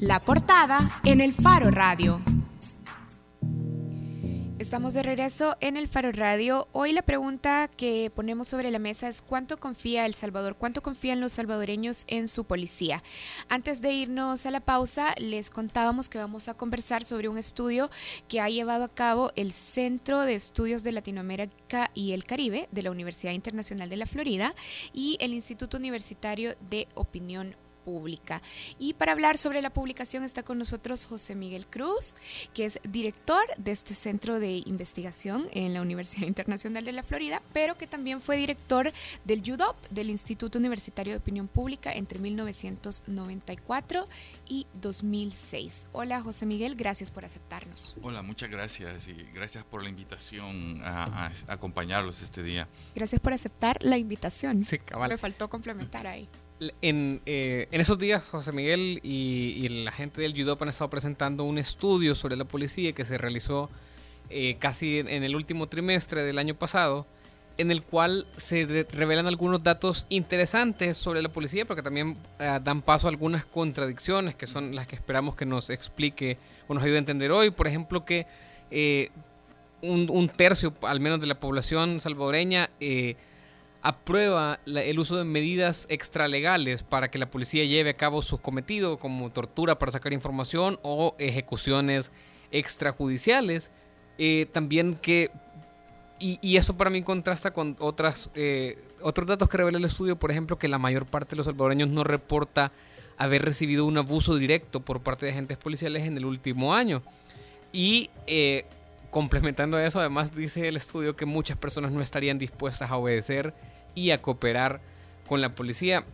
La 0.00 0.24
portada 0.24 0.78
en 1.04 1.20
el 1.20 1.34
Faro 1.34 1.70
Radio. 1.70 2.22
Estamos 4.58 4.94
de 4.94 5.02
regreso 5.02 5.58
en 5.60 5.76
el 5.76 5.88
Faro 5.88 6.10
Radio. 6.10 6.68
Hoy 6.72 6.94
la 6.94 7.02
pregunta 7.02 7.68
que 7.68 8.10
ponemos 8.14 8.48
sobre 8.48 8.70
la 8.70 8.78
mesa 8.78 9.08
es 9.08 9.20
¿cuánto 9.20 9.58
confía 9.58 10.06
El 10.06 10.14
Salvador? 10.14 10.56
¿Cuánto 10.56 10.82
confían 10.82 11.20
los 11.20 11.32
salvadoreños 11.32 12.04
en 12.06 12.28
su 12.28 12.44
policía? 12.44 13.02
Antes 13.50 13.82
de 13.82 13.92
irnos 13.92 14.46
a 14.46 14.50
la 14.50 14.60
pausa, 14.60 15.14
les 15.18 15.50
contábamos 15.50 16.08
que 16.08 16.16
vamos 16.16 16.48
a 16.48 16.54
conversar 16.54 17.04
sobre 17.04 17.28
un 17.28 17.36
estudio 17.36 17.90
que 18.26 18.40
ha 18.40 18.48
llevado 18.48 18.84
a 18.84 18.94
cabo 18.94 19.32
el 19.36 19.52
Centro 19.52 20.20
de 20.20 20.34
Estudios 20.34 20.82
de 20.82 20.92
Latinoamérica 20.92 21.90
y 21.92 22.12
el 22.12 22.24
Caribe 22.24 22.70
de 22.72 22.82
la 22.82 22.90
Universidad 22.90 23.34
Internacional 23.34 23.90
de 23.90 23.98
la 23.98 24.06
Florida 24.06 24.54
y 24.94 25.18
el 25.20 25.34
Instituto 25.34 25.76
Universitario 25.76 26.54
de 26.70 26.88
Opinión 26.94 27.48
Pública. 27.48 27.69
Y 28.78 28.94
para 28.94 29.12
hablar 29.12 29.38
sobre 29.38 29.62
la 29.62 29.70
publicación 29.70 30.22
está 30.22 30.42
con 30.42 30.58
nosotros 30.58 31.04
José 31.04 31.34
Miguel 31.34 31.66
Cruz, 31.66 32.14
que 32.54 32.64
es 32.64 32.78
director 32.88 33.42
de 33.56 33.72
este 33.72 33.94
centro 33.94 34.38
de 34.38 34.62
investigación 34.66 35.48
en 35.52 35.74
la 35.74 35.82
Universidad 35.82 36.26
Internacional 36.26 36.84
de 36.84 36.92
la 36.92 37.02
Florida, 37.02 37.42
pero 37.52 37.76
que 37.76 37.86
también 37.86 38.20
fue 38.20 38.36
director 38.36 38.92
del 39.24 39.40
UDOP, 39.40 39.76
del 39.90 40.10
Instituto 40.10 40.58
Universitario 40.58 41.14
de 41.14 41.18
Opinión 41.18 41.48
Pública, 41.48 41.92
entre 41.92 42.18
1994 42.18 44.08
y 44.48 44.66
2006. 44.80 45.86
Hola 45.92 46.22
José 46.22 46.46
Miguel, 46.46 46.76
gracias 46.76 47.10
por 47.10 47.24
aceptarnos. 47.24 47.96
Hola, 48.02 48.22
muchas 48.22 48.50
gracias 48.50 49.08
y 49.08 49.14
gracias 49.34 49.64
por 49.64 49.82
la 49.82 49.88
invitación 49.88 50.80
a, 50.82 51.30
acompañarlos 51.48 52.22
este 52.22 52.42
día. 52.42 52.68
Gracias 52.94 53.20
por 53.20 53.32
aceptar 53.32 53.82
la 53.82 53.98
invitación. 53.98 54.64
Sí, 54.64 54.78
Me 55.08 55.18
faltó 55.18 55.48
complementar 55.48 56.06
ahí. 56.06 56.28
En, 56.82 57.22
eh, 57.24 57.68
en, 57.70 57.80
esos 57.80 57.98
días, 57.98 58.22
José 58.22 58.52
Miguel 58.52 59.00
y, 59.02 59.66
la 59.82 59.92
gente 59.92 60.20
del 60.20 60.34
Judop 60.36 60.60
han 60.60 60.68
estado 60.68 60.90
presentando 60.90 61.44
un 61.44 61.56
estudio 61.56 62.14
sobre 62.14 62.36
la 62.36 62.44
policía 62.44 62.92
que 62.92 63.06
se 63.06 63.16
realizó 63.16 63.70
eh, 64.28 64.56
casi 64.58 64.98
en, 64.98 65.24
el 65.24 65.34
último 65.34 65.68
trimestre 65.68 66.22
del 66.22 66.38
año 66.38 66.54
pasado, 66.54 67.06
en 67.56 67.70
el 67.70 67.82
cual 67.82 68.26
se 68.36 68.86
revelan 68.90 69.26
algunos 69.26 69.62
datos 69.62 70.06
interesantes 70.10 70.98
sobre 70.98 71.22
la 71.22 71.30
policía, 71.30 71.64
porque 71.64 71.82
también 71.82 72.18
eh, 72.38 72.60
dan 72.62 72.82
paso 72.82 73.06
a 73.06 73.10
algunas 73.10 73.46
contradicciones 73.46 74.34
que 74.34 74.46
son 74.46 74.74
las 74.74 74.86
que 74.86 74.96
esperamos 74.96 75.36
que 75.36 75.46
nos 75.46 75.70
explique 75.70 76.36
o 76.68 76.74
nos 76.74 76.82
ayude 76.82 76.96
a 76.96 76.98
entender 76.98 77.32
hoy. 77.32 77.50
Por 77.50 77.68
ejemplo, 77.68 78.04
que 78.04 78.26
un, 79.80 80.10
un, 80.10 80.28
tercio, 80.28 80.74
al 80.82 81.00
menos 81.00 81.20
de 81.20 81.26
la 81.26 81.40
población 81.40 82.00
salvadoreña, 82.00 82.68
aprueba 83.82 84.60
el 84.66 84.98
uso 84.98 85.16
de 85.16 85.24
medidas 85.24 85.86
extralegales 85.88 86.82
para 86.82 87.10
que 87.10 87.18
la 87.18 87.30
policía 87.30 87.64
lleve 87.64 87.90
a 87.90 87.96
cabo 87.96 88.22
sus 88.22 88.40
cometidos, 88.40 88.98
como 88.98 89.30
tortura 89.30 89.78
para 89.78 89.92
sacar 89.92 90.12
información 90.12 90.78
o 90.82 91.14
ejecuciones 91.18 92.12
extrajudiciales. 92.50 93.70
Eh, 94.18 94.46
también 94.52 94.94
que, 94.94 95.30
y, 96.18 96.56
eso 96.56 96.76
para 96.76 96.90
mí 96.90 97.02
contrasta 97.02 97.52
con 97.52 97.76
otras, 97.78 98.30
eh, 98.34 98.78
otros 99.00 99.26
datos 99.26 99.48
que 99.48 99.56
revela 99.56 99.78
el 99.78 99.84
estudio, 99.84 100.16
por 100.16 100.30
ejemplo, 100.30 100.58
que 100.58 100.68
la 100.68 100.78
mayor 100.78 101.06
parte 101.06 101.30
de 101.30 101.36
los 101.36 101.46
salvadoreños 101.46 101.88
no 101.88 102.04
reporta 102.04 102.72
haber 103.16 103.42
recibido 103.42 103.86
un 103.86 103.96
abuso 103.96 104.36
directo 104.36 104.80
por 104.80 105.00
parte 105.02 105.26
de 105.26 105.32
agentes 105.32 105.56
policiales 105.56 106.04
en 106.04 106.18
el 106.18 106.26
último 106.26 106.74
año. 106.74 107.02
Y 107.72 108.10
eh, 108.26 108.66
complementando 109.10 109.78
eso, 109.78 110.00
además 110.00 110.34
dice 110.34 110.68
el 110.68 110.76
estudio 110.76 111.16
que 111.16 111.26
muchas 111.26 111.56
personas 111.56 111.92
no 111.92 112.02
estarían 112.02 112.38
dispuestas 112.38 112.90
a 112.90 112.96
obedecer 112.96 113.54
y 113.94 114.10
a 114.10 114.22
cooperar 114.22 114.80
con 115.30 115.40
la 115.40 115.54
policía. 115.54 116.04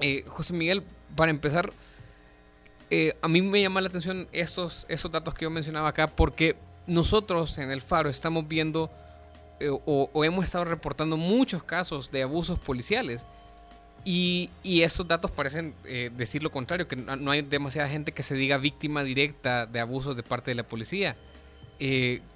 Eh, 0.00 0.24
José 0.26 0.54
Miguel, 0.54 0.82
para 1.16 1.30
empezar, 1.30 1.72
eh, 2.90 3.14
a 3.20 3.28
mí 3.28 3.42
me 3.42 3.60
llama 3.60 3.82
la 3.82 3.88
atención 3.88 4.26
esos, 4.32 4.86
esos 4.88 5.10
datos 5.10 5.34
que 5.34 5.44
yo 5.44 5.50
mencionaba 5.50 5.88
acá 5.88 6.08
porque 6.08 6.56
nosotros 6.86 7.58
en 7.58 7.70
el 7.70 7.82
Faro 7.82 8.08
estamos 8.08 8.48
viendo 8.48 8.90
eh, 9.60 9.68
o, 9.70 10.24
hemos 10.24 10.46
estado 10.46 10.64
reportando 10.64 11.18
muchos 11.18 11.62
casos 11.62 12.10
de 12.10 12.22
abusos 12.22 12.58
policiales. 12.58 13.26
Y, 14.04 14.48
y 14.62 14.82
esos 14.82 15.06
datos 15.06 15.30
parecen 15.30 15.74
decir 16.16 16.42
lo 16.42 16.50
contrario, 16.50 16.88
que 16.88 16.96
no, 16.96 17.30
hay 17.30 17.42
demasiada 17.42 17.88
gente 17.88 18.12
que 18.12 18.22
se 18.22 18.36
diga 18.36 18.56
víctima 18.56 19.02
directa 19.02 19.66
de 19.66 19.80
abusos 19.80 20.16
de 20.16 20.22
parte 20.22 20.52
de 20.52 20.54
la 20.54 20.62
policía. 20.62 21.16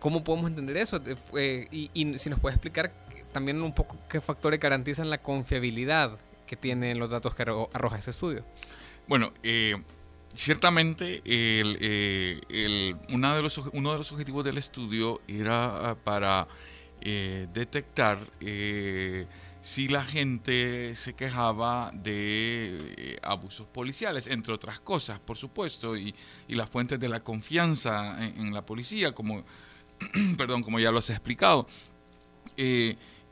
¿Cómo 0.01 0.23
podemos 0.25 0.51
entender 0.51 0.77
eso? 0.77 1.01
y, 1.33 2.19
si 2.19 2.29
nos 2.29 2.41
puede 2.41 2.57
explicar 2.57 2.93
también 3.33 3.61
un 3.63 3.75
poco 3.75 3.97
qué 4.09 4.21
factores 4.21 4.61
garantizan 4.61 5.11
la 5.11 5.19
confiabilidad 5.19 6.19
que 6.47 6.57
tienen 6.57 6.99
los 6.99 7.11
datos 7.11 7.35
que 7.35 7.43
arroja 7.43 7.99
ese 7.99 8.11
estudio. 8.11 8.45
Bueno, 9.09 9.33
eh, 9.43 9.75
ciertamente 10.35 11.23
eh, 11.25 12.41
el, 12.51 12.97
una 13.15 13.35
de 13.35 13.43
los, 13.43 13.59
uno 13.73 13.93
de 13.93 13.99
los 13.99 14.13
objetivos 14.13 14.45
del 14.45 14.59
estudio 14.59 15.21
era 15.27 15.91
ah, 15.91 15.95
para 15.97 16.47
eh, 17.01 17.49
detectar 17.53 18.19
si 19.61 19.89
la 19.89 20.05
gente 20.05 20.95
se 20.97 21.15
quejaba 21.15 21.91
de 21.95 23.19
abusos 23.23 23.67
policiales, 23.67 24.27
entre 24.27 24.53
otras 24.53 24.81
cosas, 24.81 25.21
por 25.21 25.37
supuesto, 25.37 25.97
y, 25.97 26.15
las 26.49 26.69
fuentes 26.69 26.99
de 26.99 27.09
la 27.09 27.21
confianza 27.21 28.27
en, 28.27 28.53
la 28.53 28.67
policía, 28.67 29.13
como, 29.13 29.45
perdón, 30.37 30.63
como 30.63 30.81
ya 30.81 30.91
lo 30.91 30.99
has 30.99 31.11
explicado. 31.11 31.67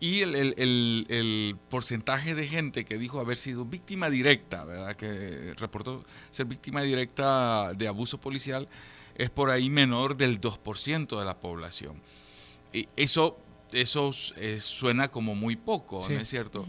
Y 0.00 0.22
el, 0.22 1.56
porcentaje 1.68 2.34
de 2.34 2.48
gente 2.48 2.84
que 2.84 2.96
dijo 2.96 3.20
haber 3.20 3.36
sido 3.36 3.66
víctima 3.66 4.08
directa, 4.08 4.64
¿verdad? 4.64 4.96
que 4.96 5.54
reportó 5.54 6.02
ser 6.30 6.46
víctima 6.46 6.80
directa 6.82 7.74
de 7.74 7.86
abuso 7.86 8.18
policial, 8.18 8.66
es 9.14 9.28
por 9.28 9.50
ahí 9.50 9.68
menor 9.68 10.16
del 10.16 10.40
2% 10.40 11.18
de 11.18 11.24
la 11.24 11.38
población. 11.38 12.00
Y 12.72 12.88
eso 12.96 13.36
eso 13.72 14.14
eh, 14.36 14.60
suena 14.60 15.08
como 15.08 15.34
muy 15.34 15.56
poco, 15.56 16.06
¿no 16.08 16.18
es 16.18 16.28
cierto? 16.28 16.66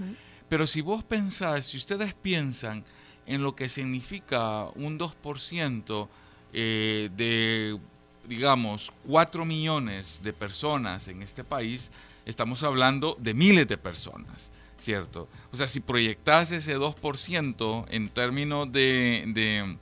Pero 0.50 0.68
si 0.68 0.82
vos 0.82 1.04
pensás, 1.04 1.66
si 1.66 1.78
ustedes 1.78 2.14
piensan 2.14 2.84
en 3.26 3.42
lo 3.42 3.56
que 3.56 3.70
significa 3.70 4.66
un 4.76 5.00
2% 5.00 6.10
eh, 6.54 7.10
de, 7.16 7.80
digamos, 8.28 8.92
4 9.08 9.46
millones 9.46 10.22
de 10.24 10.34
personas 10.34 11.08
en 11.08 11.22
este 11.22 11.44
país, 11.44 11.92
estamos 12.32 12.64
hablando 12.64 13.16
de 13.20 13.34
miles 13.34 13.68
de 13.68 13.78
personas, 13.78 14.52
¿cierto? 14.78 15.30
O 15.52 15.58
sea, 15.58 15.68
si 15.68 15.82
proyectas 15.82 16.52
ese 16.52 16.78
2% 16.78 17.86
en 17.90 18.10
términos 18.10 18.72
de, 18.72 19.78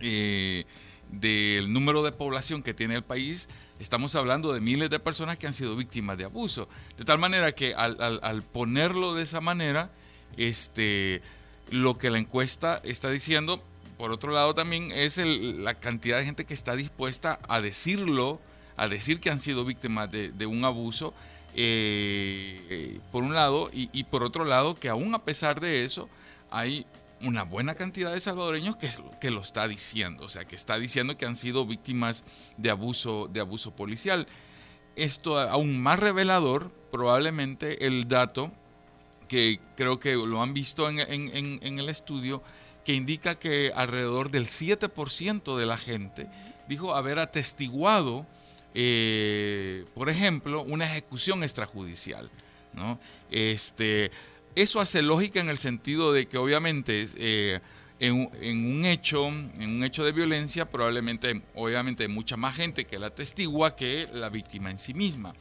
eh, 0.00 0.64
del 1.10 1.72
número 1.72 2.02
de 2.02 2.12
población 2.12 2.62
que 2.62 2.72
tiene 2.72 2.94
el 2.94 3.02
país, 3.02 3.48
estamos 3.80 4.14
hablando 4.14 4.52
de 4.52 4.60
miles 4.60 4.88
de 4.88 5.00
personas 5.00 5.36
que 5.36 5.46
han 5.46 5.52
sido 5.52 5.76
víctimas 5.76 6.16
de 6.16 6.24
abuso. 6.24 6.68
De 6.96 7.04
tal 7.04 7.18
manera 7.18 7.52
que 7.52 7.74
al, 7.74 8.42
ponerlo 8.44 9.14
de 9.14 9.24
esa 9.24 9.40
manera, 9.40 9.90
este, 10.36 11.20
lo 11.70 11.98
que 11.98 12.10
la 12.10 12.18
encuesta 12.18 12.80
está 12.84 13.10
diciendo, 13.10 13.62
por 13.98 14.12
otro 14.12 14.32
lado 14.32 14.54
también, 14.54 14.90
es 14.92 15.18
la 15.18 15.74
cantidad 15.74 16.18
de 16.18 16.24
gente 16.24 16.44
que 16.44 16.54
está 16.54 16.76
dispuesta 16.76 17.40
a 17.48 17.60
decirlo, 17.60 18.40
a 18.76 18.88
decir 18.88 19.20
que 19.20 19.30
han 19.30 19.38
sido 19.38 19.64
víctimas 19.64 20.10
de, 20.10 20.46
un 20.46 20.64
abuso 20.64 21.14
eh, 21.54 23.00
por 23.12 23.22
un 23.22 23.34
lado, 23.34 23.70
y, 23.72 24.04
por 24.04 24.22
otro 24.22 24.44
lado, 24.44 24.74
que 24.74 24.88
aún 24.88 25.14
a 25.14 25.24
pesar 25.24 25.60
de 25.60 25.84
eso, 25.84 26.08
hay 26.50 26.86
una 27.20 27.44
buena 27.44 27.74
cantidad 27.74 28.12
de 28.12 28.20
salvadoreños 28.20 28.76
que, 28.76 28.88
que 29.20 29.30
lo 29.30 29.40
está 29.40 29.68
diciendo, 29.68 30.24
o 30.24 30.28
sea, 30.28 30.44
que 30.44 30.56
está 30.56 30.78
diciendo 30.78 31.16
que 31.16 31.26
han 31.26 31.36
sido 31.36 31.66
víctimas 31.66 32.24
de 32.56 32.70
abuso, 32.70 33.28
de 33.32 33.40
abuso 33.40 33.74
policial. 33.74 34.26
Esto 34.96 35.38
aún 35.38 35.80
más 35.80 36.00
revelador, 36.00 36.70
probablemente 36.90 37.86
el 37.86 38.08
dato 38.08 38.52
que 39.28 39.58
creo 39.76 39.98
que 39.98 40.14
lo 40.14 40.42
han 40.42 40.54
visto 40.54 40.88
en, 40.88 41.00
en 41.00 41.78
el 41.78 41.88
estudio, 41.88 42.42
que 42.84 42.94
indica 42.94 43.36
que 43.36 43.72
alrededor 43.74 44.30
del 44.30 44.46
7% 44.46 45.56
de 45.56 45.66
la 45.66 45.78
gente 45.78 46.28
dijo 46.68 46.94
haber 46.94 47.18
atestiguado 47.18 48.26
eh, 48.74 49.84
por 49.94 50.10
ejemplo, 50.10 50.62
una 50.62 50.84
ejecución 50.84 51.42
extrajudicial. 51.42 52.28
¿no? 52.72 52.98
Este, 53.30 54.10
eso 54.56 54.80
hace 54.80 55.02
lógica 55.02 55.40
en 55.40 55.48
el 55.48 55.58
sentido 55.58 56.12
de 56.12 56.26
que 56.26 56.38
obviamente 56.38 57.04
eh, 57.16 57.60
en, 58.00 58.66
un 58.66 58.84
hecho, 58.84 59.28
en 59.28 59.70
un 59.70 59.84
hecho 59.84 60.04
de 60.04 60.12
violencia, 60.12 60.68
probablemente, 60.68 61.42
obviamente, 61.54 62.02
hay 62.02 62.08
mucha 62.08 62.36
más 62.36 62.56
gente 62.56 62.84
que 62.84 62.98
la 62.98 63.10
testigua 63.10 63.76
que 63.76 64.08
la 64.12 64.28
víctima 64.28 64.70
en 64.70 64.78
sí 64.78 64.92
misma. 64.92 65.34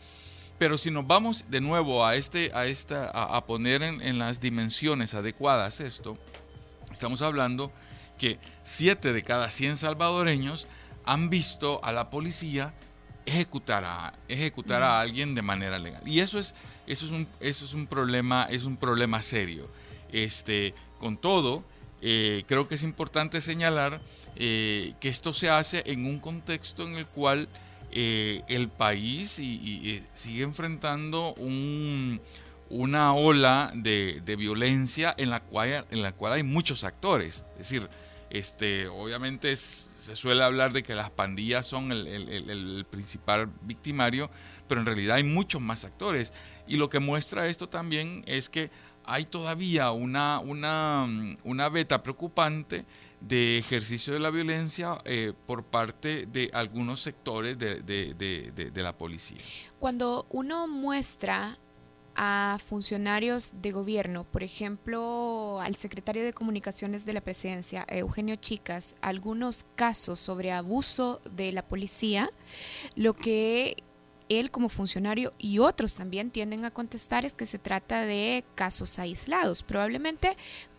Pero 0.60 0.78
si 0.78 0.92
nos 0.92 1.08
vamos 1.08 1.46
de 1.50 1.60
nuevo 1.60 2.06
a, 2.06 2.16
este, 2.16 2.52
a, 2.54 2.68
esta, 2.68 3.10
a, 3.10 3.46
poner 3.46 3.82
en, 3.82 4.02
en, 4.02 4.20
las 4.20 4.40
dimensiones 4.40 5.16
adecuadas 5.16 5.80
esto, 5.80 6.18
estamos 6.92 7.24
hablando 7.24 7.72
que 8.20 8.38
7 8.62 9.12
de 9.12 9.24
cada 9.24 9.50
100 9.50 9.78
salvadoreños 9.78 10.68
han 11.06 11.30
visto 11.30 11.84
a 11.84 11.92
la 11.92 12.12
policía 12.12 12.74
ejecutar 13.26 13.84
a, 13.84 14.14
ejecutar 14.28 14.84
a 14.84 15.00
alguien 15.00 15.36
de 15.36 15.42
manera 15.42 15.80
legal. 15.80 16.02
Y 16.06 16.20
eso 16.20 16.40
es, 16.40 16.56
eso 16.88 17.06
es, 17.06 17.12
un, 17.12 17.28
eso 17.40 17.66
es 17.66 17.74
un 17.74 17.88
problema, 17.88 18.48
es 18.50 18.66
un 18.66 18.78
problema 18.78 19.22
serio. 19.22 19.70
Este, 20.12 20.74
con 21.00 21.18
todo, 21.18 21.64
eh, 22.02 22.44
creo 22.48 22.68
que 22.68 22.76
es 22.76 22.84
importante 22.84 23.42
señalar 23.42 24.02
que 24.36 24.96
esto 25.04 25.32
se 25.32 25.50
hace 25.50 25.84
en 25.86 26.06
un 26.06 26.20
contexto 26.20 26.88
en 26.88 26.96
el 26.96 27.06
cual 27.06 27.48
el 27.92 28.68
país 28.70 29.30
sigue 29.30 30.44
enfrentando 30.44 31.36
una 32.70 33.14
ola 33.14 33.72
de, 33.76 34.36
violencia 34.38 35.14
en 35.18 35.30
la, 35.30 35.42
cual, 35.42 35.86
en 35.92 36.02
la 36.02 36.12
cual 36.12 36.34
hay 36.34 36.44
muchos 36.44 36.84
actores. 36.84 37.46
Es 37.54 37.70
decir, 37.70 37.90
este, 38.34 38.88
obviamente 38.88 39.56
se 39.56 40.16
suele 40.16 40.44
hablar 40.44 40.74
de 40.74 40.82
que 40.82 40.96
las 40.96 41.12
pandillas 41.12 41.68
son 41.68 41.92
el, 41.92 42.86
principal 42.90 43.48
victimario, 43.62 44.30
pero 44.68 44.82
en 44.82 44.88
realidad 44.88 45.18
hay 45.18 45.24
muchos 45.24 45.62
más 45.62 45.86
actores. 45.86 46.34
Y 46.68 46.78
lo 46.78 46.90
que 46.90 47.00
muestra 47.00 47.46
esto 47.46 47.70
también 47.70 48.24
es 48.26 48.50
que 48.50 48.72
hay 49.06 49.26
todavía 49.26 49.92
una, 49.92 50.40
una, 50.40 51.08
una 51.44 51.70
beta 51.70 52.02
preocupante 52.02 52.86
de 53.22 53.60
ejercicio 53.60 54.14
de 54.14 54.20
la 54.20 54.32
violencia 54.32 54.98
eh, 55.06 55.34
por 55.46 55.64
parte 55.64 56.26
de 56.26 56.50
algunos 56.54 57.02
sectores 57.02 57.60
de, 57.60 57.84
de 57.84 58.84
la 58.84 58.98
policía. 58.98 59.42
Cuando 59.78 60.26
uno 60.32 60.68
muestra 60.68 61.56
a 62.16 62.58
funcionarios 62.64 63.54
de 63.62 63.72
gobierno, 63.72 64.24
por 64.24 64.44
ejemplo, 64.44 65.60
al 65.62 65.76
secretario 65.76 66.24
de 66.24 66.34
Comunicaciones 66.34 67.06
de 67.06 67.14
la 67.14 67.22
Presidencia, 67.22 67.86
Eugenio 67.90 68.36
Chicas, 68.36 68.96
algunos 69.02 69.66
casos 69.76 70.20
sobre 70.20 70.52
abuso 70.52 71.22
de 71.36 71.52
la 71.52 71.64
policía, 71.64 72.30
lo 72.96 73.14
que 73.14 73.78
él 74.30 74.52
como 74.52 74.70
funcionario 74.70 75.34
y 75.38 75.60
otros 75.60 75.96
también 75.96 76.32
tienden 76.32 76.66
a 76.66 76.72
contestar 76.72 77.26
es 77.26 77.34
que 77.34 77.46
se 77.46 77.60
trata 77.60 78.02
de 78.02 78.44
casos 78.56 79.00
aislados. 79.00 79.64
Probablemente 79.64 80.38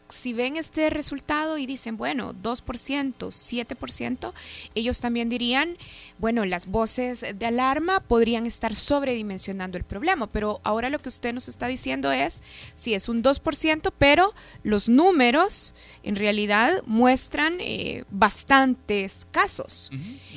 si 0.09 0.33
ven 0.33 0.57
este 0.57 0.91
resultado 0.91 1.59
y 1.59 1.67
dicen, 1.67 1.97
bueno, 1.97 2.35
2%, 2.35 3.17
7%, 3.17 4.33
ellos 4.75 5.01
también 5.01 5.29
dirían, 5.29 5.77
bueno, 6.19 6.45
las 6.45 6.67
voces 6.67 7.25
de 7.35 7.47
alarma 7.47 8.01
podrían 8.01 8.47
estar 8.47 8.75
sobredimensionando 8.75 9.79
el 9.79 9.85
problema, 9.85 10.27
pero 10.27 10.61
ahora 10.63 10.91
lo 10.91 10.99
que 10.99 11.09
usted 11.09 11.33
nos 11.33 11.49
está 11.49 11.67
diciendo 11.67 12.13
es, 12.13 12.43
si 12.75 12.95
es 12.95 13.09
un 13.09 13.23
2%, 13.23 13.93
pero 13.99 14.35
los 14.63 14.89
números 14.89 15.75
en 16.03 16.17
realidad 16.17 16.83
muestran 16.87 17.57
eh, 17.61 18.05
bastantes 18.11 19.27
casos 19.31 19.91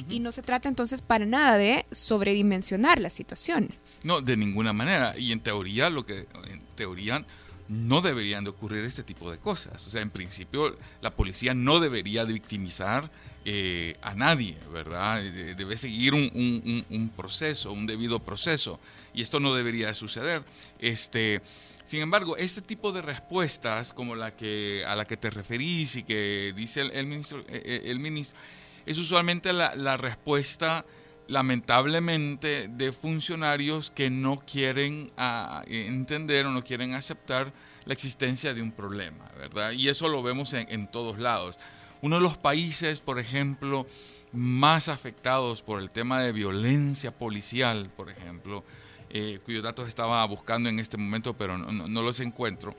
y 0.10 0.20
no 0.20 0.32
se 0.32 0.44
trata 0.44 0.70
entonces 0.70 1.02
para 1.02 1.26
nada 1.26 1.58
de 1.58 1.86
sobredimensionar 1.92 3.00
la 3.00 3.10
situación. 3.10 3.74
No, 4.04 4.22
de 4.22 4.38
ninguna 4.38 4.74
manera. 4.74 5.18
Y 5.18 5.32
en 5.32 5.40
teoría, 5.40 5.90
lo 5.90 6.06
que 6.06 6.28
en 6.50 6.62
teoría 6.76 7.26
no 7.70 8.02
deberían 8.02 8.44
de 8.44 8.50
ocurrir 8.52 8.84
este 8.84 9.04
tipo 9.04 9.32
de 9.32 9.38
cosas. 9.38 9.86
O 9.88 9.90
sea, 9.90 10.02
en 10.02 10.10
principio 10.10 10.78
la 11.02 11.16
policía 11.16 11.54
no 11.54 11.80
debería 11.80 12.26
de 12.26 12.34
victimizar 12.34 13.10
eh, 13.46 13.96
a 14.02 14.14
nadie, 14.14 14.58
¿verdad? 14.72 15.22
Debe 15.22 15.78
seguir 15.78 16.14
un, 16.14 17.12
proceso, 17.16 17.72
un 17.72 17.88
debido 17.88 18.20
proceso. 18.20 18.80
Y 19.14 19.22
esto 19.22 19.40
no 19.40 19.54
debería 19.54 19.88
de 19.88 19.94
suceder. 19.94 20.44
Este, 20.80 21.42
sin 21.84 22.02
embargo, 22.02 22.38
este 22.38 22.62
tipo 22.62 22.92
de 22.92 23.02
respuestas 23.02 23.94
como 23.94 24.16
la 24.16 24.36
que, 24.36 24.84
a 24.88 24.96
la 24.96 25.06
que 25.06 25.18
te 25.18 25.30
referís 25.30 25.96
y 25.96 26.04
que 26.04 26.54
dice 26.56 26.82
el, 26.82 27.08
ministro, 27.08 27.40
eh, 27.48 27.62
eh, 27.66 27.82
el 27.86 28.00
ministro, 28.00 28.38
es 28.86 28.98
usualmente 28.98 29.52
la 29.54 29.98
respuesta 29.98 30.86
lamentablemente 31.28 32.70
de 32.70 32.94
funcionarios 32.94 33.92
que 33.92 34.10
no 34.10 34.40
quieren 34.40 35.08
ah, 35.18 35.64
entender 35.68 36.46
o 36.46 36.52
no 36.52 36.64
quieren 36.64 36.94
aceptar 36.94 37.54
la 37.86 37.94
existencia 37.94 38.54
de 38.54 38.62
un 38.62 38.72
problema, 38.72 39.30
¿verdad? 39.38 39.72
Y 39.72 39.90
eso 39.90 40.08
lo 40.08 40.24
vemos 40.24 40.54
en, 40.54 40.88
todos 40.88 41.20
lados. 41.20 41.60
Uno 42.02 42.18
de 42.18 42.22
los 42.22 42.38
países, 42.38 43.00
por 43.00 43.20
ejemplo, 43.20 43.88
más 44.32 44.88
afectados 44.88 45.62
por 45.62 45.82
el 45.82 45.90
tema 45.90 46.22
de 46.22 46.32
violencia 46.32 47.12
policial, 47.12 47.90
por 47.96 48.10
ejemplo, 48.10 48.64
eh, 49.10 49.40
cuyos 49.46 49.64
datos 49.64 49.88
estaba 49.88 50.26
buscando 50.26 50.70
en 50.70 50.80
este 50.80 50.98
momento, 50.98 51.36
pero 51.36 51.58
no, 51.58 52.02
los 52.02 52.20
encuentro, 52.20 52.76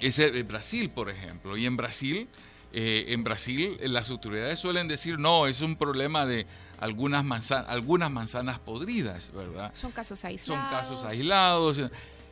es 0.00 0.46
Brasil, 0.46 0.90
por 0.90 1.08
ejemplo. 1.08 1.56
Y 1.56 1.66
en 1.66 1.76
Brasil 1.76 2.28
eh, 2.72 3.06
en 3.08 3.24
Brasil 3.24 3.76
eh, 3.80 3.88
las 3.88 4.10
autoridades 4.10 4.58
suelen 4.58 4.88
decir, 4.88 5.18
no, 5.18 5.46
es 5.46 5.60
un 5.60 5.76
problema 5.76 6.26
de 6.26 6.46
algunas, 6.78 7.24
manzanas, 7.24 7.70
algunas 7.70 8.10
manzanas 8.10 8.58
podridas, 8.58 9.32
¿verdad? 9.34 9.70
Son 9.74 9.92
casos 9.92 10.24
aislados. 10.24 10.62
Son 10.62 10.78
casos 10.78 11.04
aislados. 11.04 11.80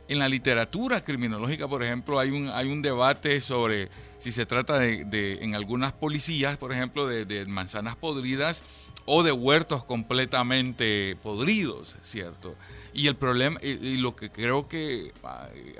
En 0.07 0.19
la 0.19 0.29
literatura 0.29 1.03
criminológica, 1.03 1.67
por 1.67 1.81
ejemplo, 1.81 2.19
hay 2.19 2.29
un, 2.29 2.49
hay 2.49 2.67
un 2.67 2.83
debate 2.83 3.41
sobre 3.41 3.89
si 4.19 4.31
se 4.31 4.45
trata 4.45 4.77
de, 4.77 5.39
en 5.41 5.55
algunas 5.55 5.93
policías, 5.93 6.57
por 6.57 6.71
ejemplo, 6.71 7.07
de, 7.07 7.45
manzanas 7.47 7.95
podridas 7.95 8.63
o 9.05 9.23
de 9.23 9.31
huertos 9.31 9.83
completamente 9.83 11.15
podridos, 11.23 11.97
¿cierto? 12.03 12.55
Y 12.93 13.07
el 13.07 13.15
problema, 13.15 13.59
y 13.63 13.97
lo 13.97 14.15
que 14.15 14.31
creo 14.31 14.67
que 14.67 15.11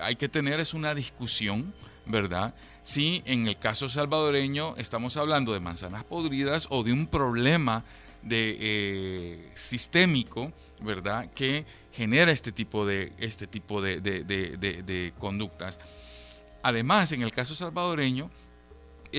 hay 0.01 0.15
que 0.15 0.27
tener 0.27 0.59
es 0.59 0.73
una 0.73 0.95
discusión, 0.95 1.73
¿verdad? 2.05 2.53
si 2.81 3.23
en 3.25 3.47
el 3.47 3.57
caso 3.57 3.89
salvadoreño 3.89 4.75
estamos 4.77 5.17
hablando 5.17 5.53
de 5.53 5.59
manzanas 5.59 6.03
podridas 6.03 6.67
o 6.69 6.83
de 6.83 6.93
un 6.93 7.07
problema 7.07 7.83
de, 8.21 8.57
eh, 8.59 9.51
sistémico, 9.55 10.51
¿verdad?, 10.81 11.31
que 11.33 11.65
genera 11.91 12.31
este 12.31 12.51
tipo 12.51 12.85
de, 12.85 13.11
este 13.17 13.47
tipo 13.47 13.81
de, 13.81 15.13
conductas. 15.17 15.79
Además, 16.61 17.11
en 17.11 17.21
el 17.23 17.31
caso 17.31 17.55
salvadoreño, 17.55 18.29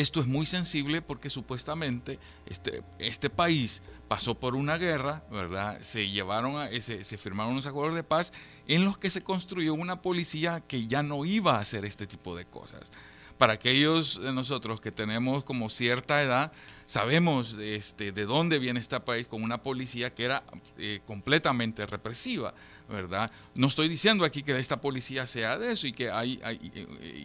esto 0.00 0.20
es 0.20 0.26
muy 0.26 0.46
sensible 0.46 1.02
porque 1.02 1.31
supuestamente 1.31 2.19
este, 2.46 2.82
este 2.98 3.31
país 3.31 3.82
pasó 4.08 4.34
por 4.34 4.54
una 4.54 4.76
guerra, 4.76 5.25
¿verdad? 5.31 5.81
Se 5.81 6.08
llevaron 6.08 6.56
a, 6.56 6.69
se, 6.81 7.02
se, 7.04 7.19
firmaron 7.19 7.52
unos 7.52 7.66
acuerdos 7.66 7.96
de 7.96 8.04
paz 8.04 8.32
en 8.69 8.84
los 8.84 8.98
que 8.98 9.10
se 9.10 9.22
construyó 9.22 9.75
una 9.75 10.02
policía 10.02 10.60
que 10.60 10.87
ya 10.87 11.02
no 11.02 11.25
iba 11.25 11.56
a 11.56 11.60
hacer 11.60 11.84
este 11.84 12.06
tipo 12.06 12.37
de 12.37 12.44
cosas 12.44 12.90
para 13.38 13.54
aquellos 13.54 14.20
de 14.20 14.32
nosotros 14.32 14.81
que 14.81 14.90
tenemos 14.90 15.44
como 15.44 15.69
cierta 15.69 16.22
edad, 16.22 16.52
sabemos 16.87 17.54
este, 17.54 18.12
de 18.12 18.25
dónde 18.25 18.58
viene 18.58 18.81
este 18.81 18.99
país 19.00 19.26
con 19.26 19.42
una 19.42 19.62
policía 19.62 20.14
que 20.14 20.25
era 20.25 20.42
eh, 20.78 21.00
completamente 21.06 21.84
represiva, 21.87 22.54
¿verdad? 22.88 23.31
No 23.54 23.66
estoy 23.66 23.88
diciendo 23.88 24.25
aquí 24.25 24.42
que 24.42 24.56
esta 24.56 24.81
policía 24.81 25.26
sea 25.26 25.58
de 25.58 25.72
eso 25.72 25.87
y 25.87 25.92
que 25.92 26.10
hay, 26.10 26.40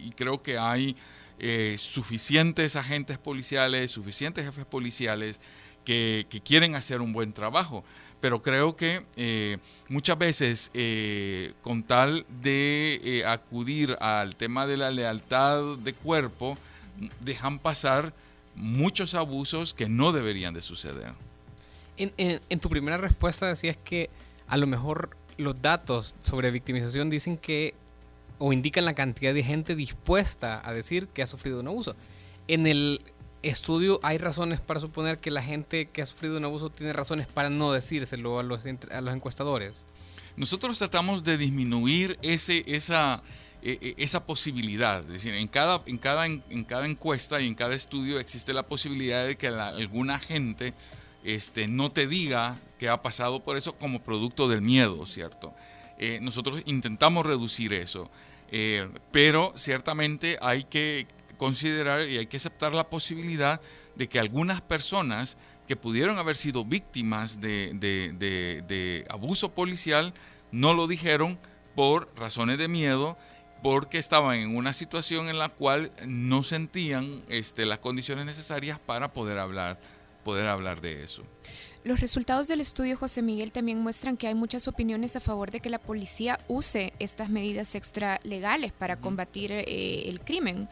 y 0.04 0.10
creo 0.10 0.42
que 0.42 0.58
hay 0.58 0.96
eh, 1.44 1.76
suficientes 1.76 2.76
agentes 2.76 3.18
policiales, 3.18 3.90
suficientes 3.90 4.44
jefes 4.44 4.64
policiales 4.64 5.40
que, 5.84 6.24
quieren 6.44 6.76
hacer 6.76 7.00
un 7.00 7.12
buen 7.12 7.32
trabajo, 7.32 7.84
pero 8.20 8.40
creo 8.40 8.76
que 8.76 9.02
eh, 9.16 9.58
muchas 9.88 10.16
veces 10.16 10.70
eh, 10.72 11.52
con 11.60 11.82
tal 11.82 12.24
de 12.40 13.24
acudir 13.26 13.96
al 14.00 14.36
tema 14.36 14.68
de 14.68 14.76
la 14.76 14.92
lealtad 14.92 15.76
de 15.78 15.92
cuerpo, 15.92 16.56
dejan 17.18 17.58
pasar 17.58 18.14
muchos 18.54 19.14
abusos 19.14 19.74
que 19.74 19.88
no 19.88 20.12
deberían 20.12 20.54
de 20.54 20.62
suceder. 20.62 21.12
En, 21.96 22.60
tu 22.60 22.68
primera 22.68 22.98
respuesta 22.98 23.46
decías 23.46 23.76
que 23.76 24.10
a 24.46 24.56
lo 24.56 24.66
mejor 24.68 25.16
los 25.36 25.60
datos 25.60 26.14
sobre 26.20 26.50
victimización 26.50 27.10
dicen 27.10 27.36
que 27.36 27.74
o 28.44 28.52
indican 28.52 28.84
la 28.84 28.94
cantidad 28.94 29.32
de 29.32 29.44
gente 29.44 29.76
dispuesta 29.76 30.60
a 30.68 30.72
decir 30.72 31.06
que 31.06 31.22
ha 31.22 31.28
sufrido 31.28 31.60
un 31.60 31.68
abuso. 31.68 31.94
En 32.48 32.66
el 32.66 33.00
estudio 33.42 34.00
hay 34.02 34.18
razones 34.18 34.60
para 34.60 34.80
suponer 34.80 35.18
que 35.18 35.30
la 35.30 35.44
gente 35.44 35.86
que 35.90 36.02
ha 36.02 36.06
sufrido 36.06 36.38
un 36.38 36.44
abuso 36.44 36.68
tiene 36.68 36.92
razones 36.92 37.28
para 37.28 37.50
no 37.50 37.70
decírselo 37.70 38.40
a 38.40 38.42
los, 38.42 38.58
a 38.90 39.00
los 39.00 39.14
encuestadores? 39.14 39.86
Nosotros 40.34 40.76
tratamos 40.76 41.22
de 41.22 41.38
disminuir 41.38 42.18
ese, 42.20 42.64
esa, 42.66 43.22
e, 43.62 43.78
e, 43.80 43.94
esa 44.02 44.26
posibilidad. 44.26 45.02
Es 45.02 45.08
decir, 45.08 45.34
en 45.34 45.46
cada, 45.46 45.80
en, 45.86 45.98
cada, 45.98 46.26
en 46.26 46.64
cada 46.64 46.86
encuesta 46.86 47.40
y 47.40 47.46
en 47.46 47.54
cada 47.54 47.76
estudio 47.76 48.18
existe 48.18 48.52
la 48.52 48.64
posibilidad 48.64 49.24
de 49.24 49.36
que 49.36 49.46
alguna 49.46 50.18
gente 50.18 50.74
este, 51.22 51.68
no 51.68 51.92
te 51.92 52.08
diga 52.08 52.58
que 52.76 52.88
ha 52.88 53.02
pasado 53.02 53.44
por 53.44 53.56
eso 53.56 53.78
como 53.78 54.02
producto 54.02 54.48
del 54.48 54.62
miedo, 54.62 55.06
¿cierto? 55.06 55.54
Eh, 56.04 56.18
nosotros 56.20 56.62
intentamos 56.66 57.24
reducir 57.24 57.72
eso, 57.72 58.10
eh, 58.54 58.86
pero 59.10 59.54
ciertamente 59.56 60.36
hay 60.42 60.64
que 60.64 61.06
considerar 61.38 62.06
y 62.06 62.18
hay 62.18 62.26
que 62.26 62.36
aceptar 62.36 62.74
la 62.74 62.90
posibilidad 62.90 63.60
de 63.96 64.08
que 64.08 64.20
algunas 64.20 64.60
personas 64.60 65.38
que 65.66 65.74
pudieron 65.74 66.18
haber 66.18 66.36
sido 66.36 66.64
víctimas 66.64 67.40
de, 67.40 69.06
abuso 69.08 69.54
policial 69.54 70.12
no 70.50 70.74
lo 70.74 70.86
dijeron 70.86 71.38
por 71.74 72.12
razones 72.14 72.58
de 72.58 72.68
miedo, 72.68 73.16
porque 73.62 73.96
estaban 73.96 74.36
en 74.36 74.54
una 74.54 74.74
situación 74.74 75.30
en 75.30 75.38
la 75.38 75.48
cual 75.48 75.90
no 76.06 76.44
sentían 76.44 77.22
este, 77.28 77.64
las 77.64 77.78
condiciones 77.78 78.26
necesarias 78.26 78.78
para 78.78 79.14
poder 79.14 79.38
hablar, 79.38 79.80
poder 80.24 80.46
hablar 80.46 80.82
de 80.82 81.02
eso. 81.02 81.22
Los 81.84 81.98
resultados 81.98 82.46
del 82.46 82.60
estudio 82.60 82.96
José 82.96 83.22
Miguel 83.22 83.50
también 83.50 83.80
muestran 83.80 84.16
que 84.16 84.28
hay 84.28 84.36
muchas 84.36 84.68
opiniones 84.68 85.16
a 85.16 85.20
favor 85.20 85.50
de 85.50 85.58
que 85.58 85.68
la 85.68 85.80
policía 85.80 86.38
use 86.46 86.92
estas 87.00 87.28
medidas 87.28 87.74
extralegales 87.74 88.72
para 88.72 89.00
combatir 89.00 89.50
eh, 89.50 90.08
el 90.08 90.20
crimen. 90.20 90.68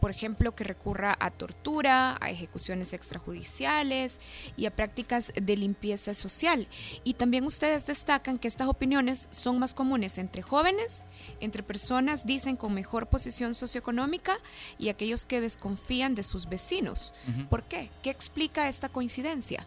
Por 0.00 0.12
ejemplo, 0.12 0.54
que 0.54 0.62
recurra 0.62 1.16
a 1.18 1.32
tortura, 1.32 2.16
a 2.20 2.30
ejecuciones 2.30 2.92
extrajudiciales 2.92 4.20
y 4.56 4.66
a 4.66 4.74
prácticas 4.74 5.32
de 5.34 5.56
limpieza 5.56 6.14
social. 6.14 6.68
Y 7.02 7.14
también 7.14 7.44
ustedes 7.44 7.84
destacan 7.84 8.38
que 8.38 8.46
estas 8.46 8.68
opiniones 8.68 9.26
son 9.30 9.58
más 9.58 9.74
comunes 9.74 10.16
entre 10.18 10.42
jóvenes, 10.42 11.02
entre 11.40 11.64
personas, 11.64 12.24
dicen, 12.24 12.56
con 12.56 12.72
mejor 12.72 13.08
posición 13.08 13.54
socioeconómica 13.54 14.36
y 14.78 14.90
aquellos 14.90 15.24
que 15.24 15.40
desconfían 15.40 16.14
de 16.14 16.22
sus 16.22 16.48
vecinos. 16.48 17.14
¿Por 17.50 17.64
qué? 17.64 17.90
¿Qué 18.02 18.10
explica 18.10 18.68
esta 18.68 18.88
coincidencia? 18.88 19.66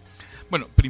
Bueno, 0.49 0.67
primero, 0.67 0.84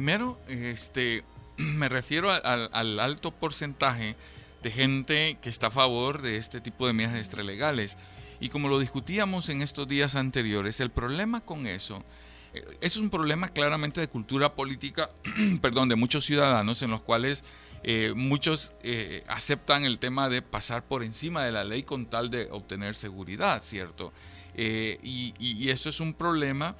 este, 0.48 1.24
me 1.56 1.88
refiero 1.88 2.30
al, 2.30 3.00
alto 3.00 3.30
porcentaje 3.30 4.16
de 4.62 4.70
gente 4.70 5.38
que 5.40 5.48
está 5.48 5.68
a 5.68 5.70
favor 5.70 6.22
de 6.22 6.36
este 6.36 6.60
tipo 6.60 6.86
de 6.86 6.92
medidas 6.92 7.18
extralegales. 7.18 7.98
Y 8.40 8.50
como 8.50 8.68
lo 8.68 8.78
discutíamos 8.78 9.48
en 9.48 9.62
estos 9.62 9.88
días 9.88 10.14
anteriores, 10.14 10.80
el 10.80 10.90
problema 10.90 11.40
con 11.42 11.66
eso 11.66 12.04
eh, 12.52 12.62
es 12.80 12.96
un 12.96 13.10
problema 13.10 13.48
claramente 13.48 14.00
de 14.00 14.08
cultura 14.08 14.54
política, 14.54 15.10
perdón, 15.62 15.88
de 15.88 15.96
muchos 15.96 16.24
ciudadanos 16.24 16.82
en 16.82 16.90
los 16.90 17.00
cuales 17.00 17.44
eh, 17.82 18.12
muchos 18.14 18.74
eh, 18.82 19.22
aceptan 19.28 19.84
el 19.84 19.98
tema 19.98 20.28
de 20.28 20.42
pasar 20.42 20.84
por 20.84 21.02
encima 21.02 21.44
de 21.44 21.52
la 21.52 21.64
ley 21.64 21.82
con 21.82 22.06
tal 22.06 22.30
de 22.30 22.48
obtener 22.50 22.94
seguridad, 22.94 23.62
¿cierto? 23.62 24.12
y, 24.58 25.34
y, 25.38 25.68
eso 25.68 25.90
es 25.90 26.00
un 26.00 26.14
problema 26.14 26.76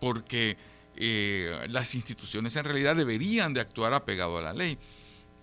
porque 0.00 0.56
eh, 0.96 1.66
las 1.68 1.94
instituciones 1.94 2.56
en 2.56 2.64
realidad 2.64 2.96
deberían 2.96 3.54
de 3.54 3.60
actuar 3.60 3.94
apegado 3.94 4.38
a 4.38 4.42
la 4.42 4.52
ley. 4.52 4.78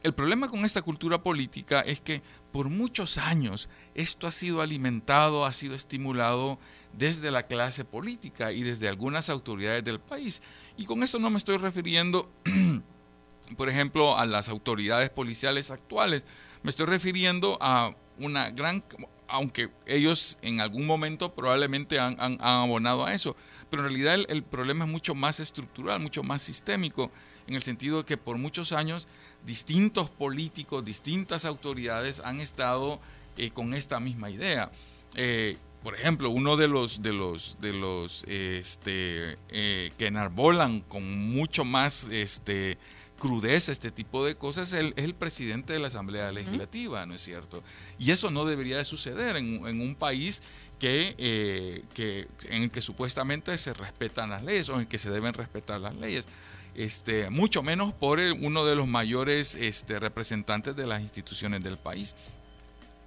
El 0.01 0.13
problema 0.13 0.47
con 0.47 0.63
esta 0.63 0.81
cultura 0.81 1.21
política 1.23 1.81
es 1.81 1.99
que 1.99 2.21
por 2.53 2.69
muchos 2.69 3.17
años 3.17 3.67
esto 3.95 4.27
ha 4.27 4.31
sido 4.31 4.61
alimentado, 4.61 5.45
ha 5.45 5.51
sido 5.51 5.75
estimulado 5.75 6.57
desde 6.93 7.31
la 7.31 7.43
clase 7.47 7.83
política 7.83 8.53
y 8.53 8.63
desde 8.63 8.87
algunas 8.87 9.29
autoridades 9.29 9.83
del 9.83 9.99
país. 9.99 10.41
Y 10.77 10.85
con 10.85 11.03
esto 11.03 11.19
no 11.19 11.29
me 11.29 11.37
estoy 11.37 11.57
refiriendo, 11.57 12.31
por 13.57 13.67
ejemplo, 13.67 14.17
a 14.17 14.25
las 14.25 14.47
autoridades 14.47 15.09
policiales 15.09 15.69
actuales, 15.69 16.25
me 16.63 16.69
estoy 16.69 16.85
refiriendo 16.85 17.57
a 17.59 17.93
una 18.19 18.51
gran, 18.51 18.85
aunque 19.29 19.69
ellos 19.85 20.39
en 20.41 20.59
algún 20.59 20.85
momento 20.85 21.33
probablemente 21.33 21.99
han, 21.99 22.17
abonado 22.41 23.05
a 23.05 23.13
eso, 23.13 23.35
pero 23.69 23.83
en 23.83 23.89
realidad 23.89 24.25
el, 24.27 24.43
problema 24.43 24.85
es 24.85 24.91
mucho 24.91 25.15
más 25.15 25.39
estructural, 25.39 25.99
mucho 25.99 26.23
más 26.23 26.41
sistémico, 26.41 27.11
en 27.47 27.55
el 27.55 27.61
sentido 27.61 27.99
de 27.99 28.05
que 28.05 28.17
por 28.17 28.37
muchos 28.37 28.71
años 28.71 29.07
distintos 29.45 30.09
políticos, 30.09 30.83
distintas 30.83 31.45
autoridades 31.45 32.21
han 32.21 32.39
estado 32.39 32.99
eh, 33.37 33.51
con 33.51 33.73
esta 33.73 33.99
misma 33.99 34.29
idea. 34.29 34.71
Eh, 35.15 35.57
por 35.83 35.95
ejemplo, 35.95 36.29
uno 36.29 36.57
de 36.57 36.67
los 36.67 37.01
de 37.01 37.13
los 37.13 37.57
de 37.61 37.73
los 37.73 38.23
este, 38.25 39.37
eh, 39.49 39.91
que 39.97 40.07
enarbolan 40.07 40.81
con 40.81 41.31
mucho 41.33 41.63
más 41.63 42.09
este, 42.09 42.77
crudeza 43.19 43.71
este 43.71 43.91
tipo 43.91 44.25
de 44.25 44.35
cosas 44.35 44.73
es 44.73 44.93
el, 44.95 45.13
presidente 45.13 45.73
de 45.73 45.79
la 45.79 45.87
Asamblea 45.87 46.31
Legislativa, 46.31 47.05
¿no 47.05 47.13
es 47.13 47.21
cierto? 47.21 47.63
Y 47.99 48.11
eso 48.11 48.31
no 48.31 48.45
debería 48.45 48.77
de 48.77 48.85
suceder 48.85 49.35
en, 49.35 49.81
un 49.81 49.95
país 49.95 50.41
que, 50.79 51.15
eh, 51.17 51.83
que, 51.93 52.27
en 52.49 52.63
el 52.63 52.71
que 52.71 52.81
supuestamente 52.81 53.57
se 53.57 53.73
respetan 53.73 54.29
las 54.29 54.43
leyes 54.43 54.69
o 54.69 54.75
en 54.75 54.81
el 54.81 54.87
que 54.87 54.97
se 54.97 55.11
deben 55.11 55.33
respetar 55.33 55.79
las 55.79 55.95
leyes. 55.95 56.27
Este, 56.73 57.29
mucho 57.29 57.61
menos 57.61 57.93
por 57.93 58.19
uno 58.19 58.65
de 58.65 58.75
los 58.75 58.87
mayores 58.87 59.55
este, 59.55 59.99
representantes 59.99 60.75
de 60.75 60.87
las 60.87 61.01
instituciones 61.01 61.63
del 61.63 61.77
país. 61.77 62.15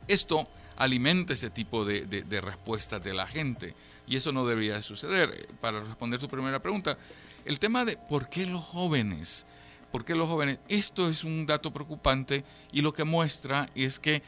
Esto 0.07 0.47
alimenta 0.77 1.33
ese 1.33 1.51
tipo 1.51 1.85
de, 1.85 2.07
de 2.07 2.41
respuestas 2.41 3.03
de 3.03 3.15
la 3.15 3.27
gente 3.27 3.75
y 4.07 4.17
eso 4.17 4.33
no 4.33 4.45
debería 4.47 4.75
de 4.75 4.83
suceder. 4.83 5.49
Para 5.61 5.81
responder 5.81 6.21
tu 6.21 6.29
primera 6.29 6.61
pregunta, 6.61 6.99
el 7.45 7.59
tema 7.59 7.85
de 7.85 7.97
por 7.97 8.29
qué 8.29 8.47
los 8.47 8.63
jóvenes 8.63 9.47
¿Por 9.93 10.05
qué 10.05 10.15
los 10.15 10.29
jóvenes? 10.29 10.59
Esto 10.69 11.07
es 11.07 11.23
un 11.23 11.47
dato 11.47 11.73
preocupante 11.73 12.45
y 12.73 12.81
lo 12.81 12.93
que 12.95 13.05
muestra 13.05 13.69
es 13.75 14.01
que 14.01 14.23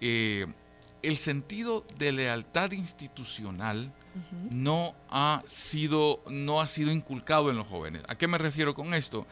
eh, 0.00 0.46
el 1.02 1.16
sentido 1.16 1.86
de 1.98 2.12
lealtad 2.12 2.72
institucional 2.72 3.92
no, 4.50 4.94
ha 5.08 5.42
sido, 5.46 6.22
no 6.28 6.60
ha 6.60 6.66
sido 6.66 6.92
inculcado 6.92 7.50
en 7.50 7.56
los 7.56 7.66
jóvenes. 7.66 8.02
¿A 8.08 8.16
qué 8.16 8.28
me 8.28 8.38
refiero 8.38 8.74
con 8.74 8.92
esto? 8.92 9.26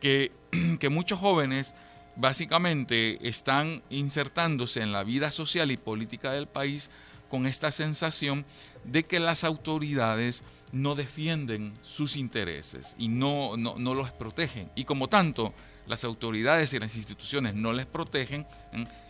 Que, 0.00 0.32
que 0.80 0.88
muchos 0.88 1.18
jóvenes 1.18 1.74
básicamente 2.16 3.28
están 3.28 3.82
insertándose 3.90 4.82
en 4.82 4.92
la 4.92 5.04
vida 5.04 5.30
social 5.30 5.70
y 5.70 5.76
política 5.76 6.32
del 6.32 6.48
país 6.48 6.90
con 7.28 7.46
esta 7.46 7.70
sensación 7.70 8.44
de 8.84 9.04
que 9.04 9.20
las 9.20 9.44
autoridades 9.44 10.42
no 10.72 10.94
defienden 10.94 11.74
sus 11.82 12.16
intereses 12.16 12.94
y 12.98 13.08
no, 13.08 13.56
no, 13.56 13.94
los 13.94 14.10
protegen. 14.12 14.70
Y 14.74 14.84
como 14.84 15.08
tanto, 15.08 15.54
las 15.86 16.04
autoridades 16.04 16.72
y 16.74 16.78
las 16.78 16.96
instituciones 16.96 17.54
no 17.54 17.72
les 17.72 17.86
protegen, 17.86 18.46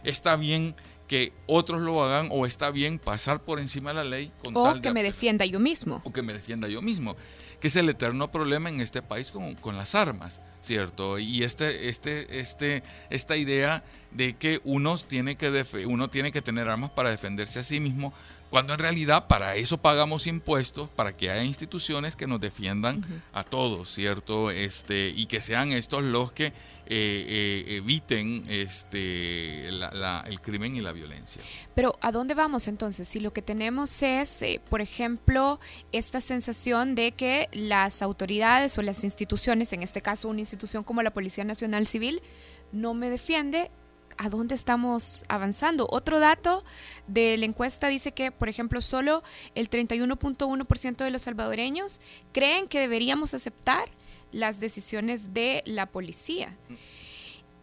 está 0.05 0.37
bien 0.37 0.75
que 1.07 1.33
otros 1.47 1.81
lo 1.81 2.05
hagan 2.05 2.29
o 2.31 2.45
está 2.45 2.71
bien 2.71 2.99
pasar 2.99 3.43
por 3.43 3.59
encima 3.59 3.91
de 3.91 3.97
la 3.97 4.05
ley 4.05 4.31
con 4.43 4.55
o 4.55 4.81
que 4.83 4.93
me 4.93 5.03
defienda 5.03 5.47
yo 5.47 5.59
mismo. 5.59 6.03
O 6.05 6.13
que 6.13 6.23
me 6.23 6.35
defienda 6.35 6.69
yo 6.69 6.83
mismo 6.83 7.17
que 7.61 7.69
es 7.69 7.77
el 7.77 7.89
eterno 7.89 8.31
problema 8.31 8.69
en 8.69 8.81
este 8.81 9.03
país 9.03 9.31
con, 9.31 9.55
con 9.57 9.77
las 9.77 9.95
armas, 9.95 10.41
¿cierto? 10.61 11.19
Y 11.19 11.43
este, 11.43 11.89
este, 11.89 12.39
este, 12.41 12.83
esta 13.11 13.37
idea 13.37 13.83
de 14.13 14.35
que 14.35 14.61
uno 14.65 14.97
tiene 14.97 15.37
que, 15.37 15.67
uno 15.87 16.09
tiene 16.09 16.31
que 16.31 16.41
tener 16.41 16.69
armas 16.69 16.91
para 16.91 17.11
defenderse 17.11 17.59
a 17.59 17.65
sí 17.65 17.81
mismo, 17.81 18.13
cuando 18.51 18.73
en 18.73 18.79
realidad 18.79 19.27
para 19.27 19.57
eso 19.57 19.79
pagamos 19.79 20.27
impuestos, 20.27 20.89
para 20.89 21.17
que 21.17 21.31
haya 21.31 21.45
instituciones 21.45 22.17
que 22.17 22.27
nos 22.27 22.41
defiendan 22.41 23.05
a 23.33 23.45
todos, 23.45 23.91
¿cierto? 23.93 24.51
Este, 24.51 25.09
y 25.09 25.27
que 25.27 25.41
sean 25.41 25.73
estos 25.73 26.03
los 26.03 26.33
que 26.33 26.47
eh, 26.47 26.53
eh, 26.87 27.77
eviten 27.77 28.45
este, 28.49 29.69
el 29.69 30.41
crimen 30.41 30.75
y 30.77 30.81
la 30.81 30.93
violencia. 30.93 31.43
Pero 31.75 31.99
¿a 32.01 32.13
dónde 32.13 32.35
vamos 32.35 32.69
entonces? 32.69 33.07
Si 33.07 33.21
lo 33.21 33.33
que 33.33 33.43
tenemos 33.43 34.03
es, 34.03 34.41
eh, 34.43 34.61
por 34.71 34.81
ejemplo, 34.81 35.61
esta 35.93 36.21
sensación 36.21 36.95
de 36.95 37.13
que 37.13 37.49
las 37.53 38.01
autoridades 38.01 38.79
o 38.79 38.83
las 38.83 39.05
instituciones, 39.05 39.73
en 39.73 39.83
este 39.83 40.01
caso 40.01 40.29
una 40.29 40.41
institución 40.41 40.85
como 40.85 41.03
la 41.03 41.13
Policía 41.13 41.45
Nacional 41.45 41.87
Civil, 41.87 42.23
no 42.73 42.95
me 42.95 43.11
defiende, 43.11 43.71
a 44.19 44.29
dónde 44.29 44.55
estamos 44.55 45.25
avanzando. 45.29 45.89
Otro 45.91 46.19
dato 46.19 46.65
de 47.07 47.37
la 47.39 47.47
encuesta 47.47 47.89
dice 47.89 48.13
que, 48.13 48.31
por 48.31 48.49
ejemplo, 48.49 48.83
solo 48.83 49.23
el 49.55 49.71
31.1% 49.71 50.97
de 50.97 51.11
los 51.11 51.23
salvadoreños 51.23 52.01
creen 52.33 52.69
que 52.69 52.81
deberíamos 52.81 53.33
aceptar 53.33 53.89
las 54.33 54.61
decisiones 54.61 55.33
de 55.33 55.63
la 55.65 55.87
policía. 55.87 56.55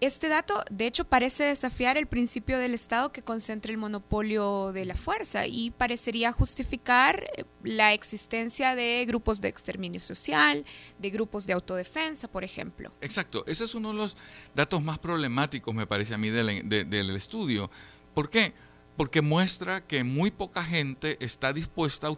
Este 0.01 0.27
dato, 0.27 0.61
de 0.69 0.87
hecho, 0.87 1.05
parece 1.05 1.45
desafiar 1.45 1.97
el 1.97 2.05
principio 2.05 2.59
del 2.59 2.73
Estado 2.73 3.13
que 3.13 3.21
concentra 3.21 3.71
el 3.71 3.77
monopolio 3.77 4.73
de 4.73 4.83
la 4.83 4.95
fuerza 4.95 5.47
y 5.47 5.71
parecería 5.71 6.33
justificar 6.33 7.23
eh, 7.37 7.45
la 7.63 7.93
existencia 7.93 8.75
de 8.75 9.05
grupos 9.07 9.39
de 9.39 9.47
exterminio 9.47 10.01
social, 10.01 10.65
de 10.99 11.09
grupos 11.09 11.47
de 11.47 11.53
autodefensa, 11.53 12.27
por 12.27 12.43
ejemplo. 12.43 12.91
Exacto, 12.99 13.45
ese 13.47 13.63
es 13.63 13.73
uno 13.73 13.93
de 13.93 13.97
los 13.97 14.17
datos 14.53 14.83
más 14.83 14.99
problemáticos, 14.99 15.73
me 15.73 15.87
parece 15.87 16.13
a 16.13 16.17
mí, 16.17 16.29
del, 16.29 16.67
del 16.67 17.15
estudio. 17.15 17.71
¿Por 18.13 18.29
qué? 18.29 18.53
Porque 18.97 19.21
muestra 19.21 19.79
que 19.79 20.03
muy 20.03 20.29
poca 20.29 20.63
gente 20.63 21.17
está 21.23 21.53
dispuesta 21.53 22.07
a, 22.07 22.09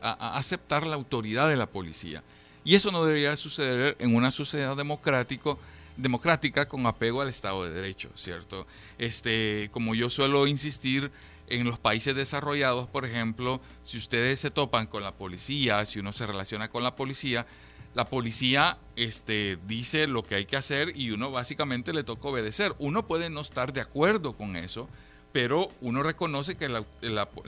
a 0.00 0.38
aceptar 0.38 0.86
la 0.86 0.96
autoridad 0.96 1.48
de 1.48 1.56
la 1.56 1.70
policía. 1.70 2.22
Y 2.64 2.74
eso 2.74 2.92
no 2.92 3.04
debería 3.04 3.36
suceder 3.36 3.96
en 3.98 4.14
una 4.14 4.30
sociedad 4.30 4.76
democrática 4.76 5.56
democrática 5.96 6.68
con 6.68 6.86
apego 6.86 7.20
al 7.20 7.28
Estado 7.28 7.64
de 7.64 7.70
Derecho, 7.70 8.10
¿cierto? 8.14 8.66
Este, 8.98 9.68
como 9.72 9.94
yo 9.94 10.10
suelo 10.10 10.46
insistir, 10.46 11.10
en 11.48 11.66
los 11.66 11.78
países 11.78 12.14
desarrollados, 12.14 12.88
por 12.88 13.04
ejemplo, 13.04 13.60
si 13.84 13.98
ustedes 13.98 14.40
se 14.40 14.50
topan 14.50 14.86
con 14.86 15.02
la 15.02 15.14
policía, 15.16 15.84
si 15.84 15.98
uno 15.98 16.12
se 16.12 16.26
relaciona 16.26 16.68
con 16.68 16.82
la 16.82 16.96
policía, 16.96 17.46
la 17.94 18.08
policía 18.08 18.78
este, 18.96 19.58
dice 19.66 20.06
lo 20.06 20.22
que 20.22 20.36
hay 20.36 20.46
que 20.46 20.56
hacer 20.56 20.96
y 20.96 21.10
uno 21.10 21.30
básicamente 21.30 21.92
le 21.92 22.04
toca 22.04 22.28
obedecer. 22.28 22.74
Uno 22.78 23.06
puede 23.06 23.28
no 23.28 23.40
estar 23.40 23.72
de 23.74 23.82
acuerdo 23.82 24.34
con 24.34 24.56
eso, 24.56 24.88
pero 25.32 25.70
uno 25.82 26.02
reconoce 26.02 26.56
que 26.56 26.70
la, 26.70 26.86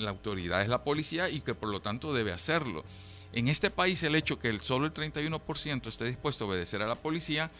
autoridad 0.07 0.61
es 0.61 0.69
la 0.69 0.85
policía 0.85 1.31
y 1.31 1.41
que 1.41 1.55
por 1.55 1.71
lo 1.71 1.81
tanto 1.81 2.13
debe 2.13 2.33
hacerlo. 2.33 2.85
En 3.33 3.49
este 3.49 3.71
país 3.71 4.03
el 4.03 4.15
hecho 4.15 4.39
que 4.39 4.49
el, 4.49 4.61
solo 4.61 4.87
el 4.87 4.93
31% 4.93 5.87
esté 5.87 6.05
dispuesto 6.05 6.45
a 6.45 6.49
obedecer 6.49 6.83
a 6.83 6.87
la 6.87 6.97
policía 6.97 7.51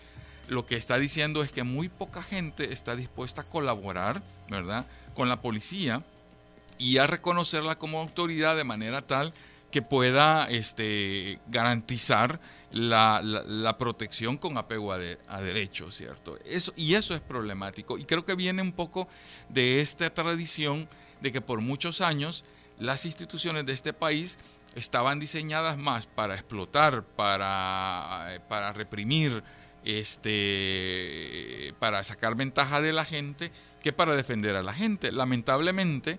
lo 0.49 0.67
que 0.67 0.77
está 0.77 0.99
diciendo 0.99 1.43
es 1.43 1.53
que 1.53 1.63
muy 1.63 1.89
poca 1.89 2.23
gente 2.23 2.73
está 2.73 2.97
dispuesta 2.97 3.43
a 3.43 3.49
colaborar, 3.49 4.23
¿verdad?, 4.49 4.87
con 5.15 5.29
la 5.29 5.41
policía 5.41 6.03
y 6.79 6.99
a 6.99 7.07
reconocerla 7.07 7.77
como 7.77 8.01
autoridad 8.01 8.57
de 8.57 8.65
manera 8.65 9.07
tal 9.07 9.33
que 9.71 9.83
pueda 9.83 10.49
este, 10.51 11.41
garantizar 11.49 12.39
la, 12.71 13.77
protección 13.77 14.37
con 14.37 14.57
apego 14.57 14.93
a, 14.93 15.41
derechos, 15.41 15.97
¿cierto? 15.97 16.39
Eso, 16.45 16.73
y 16.77 16.95
eso 16.95 17.13
es 17.13 17.21
problemático. 17.21 17.99
Y 17.99 18.05
creo 18.05 18.25
que 18.25 18.37
viene 18.37 18.63
un 18.63 18.71
poco 18.71 19.09
de 19.49 19.81
esta 19.81 20.15
tradición 20.15 20.89
de 21.21 21.33
que 21.33 21.41
por 21.41 21.61
muchos 21.61 22.01
años 22.03 22.45
las 22.79 23.05
instituciones 23.05 23.67
de 23.67 23.73
este 23.73 23.93
país 23.93 24.39
estaban 24.77 25.19
diseñadas 25.19 25.77
más 25.77 26.07
para 26.07 26.35
explotar, 26.35 27.03
para, 27.03 28.41
para 28.49 28.73
reprimir, 28.73 29.43
este, 29.85 31.75
para 31.79 32.03
sacar 32.05 32.35
ventaja 32.35 32.81
de 32.81 32.93
la 32.93 33.05
gente, 33.05 33.53
que 33.83 33.93
para 33.93 34.17
defender 34.17 34.57
a 34.57 34.63
la 34.63 34.73
gente. 34.73 35.13
Lamentablemente, 35.13 36.19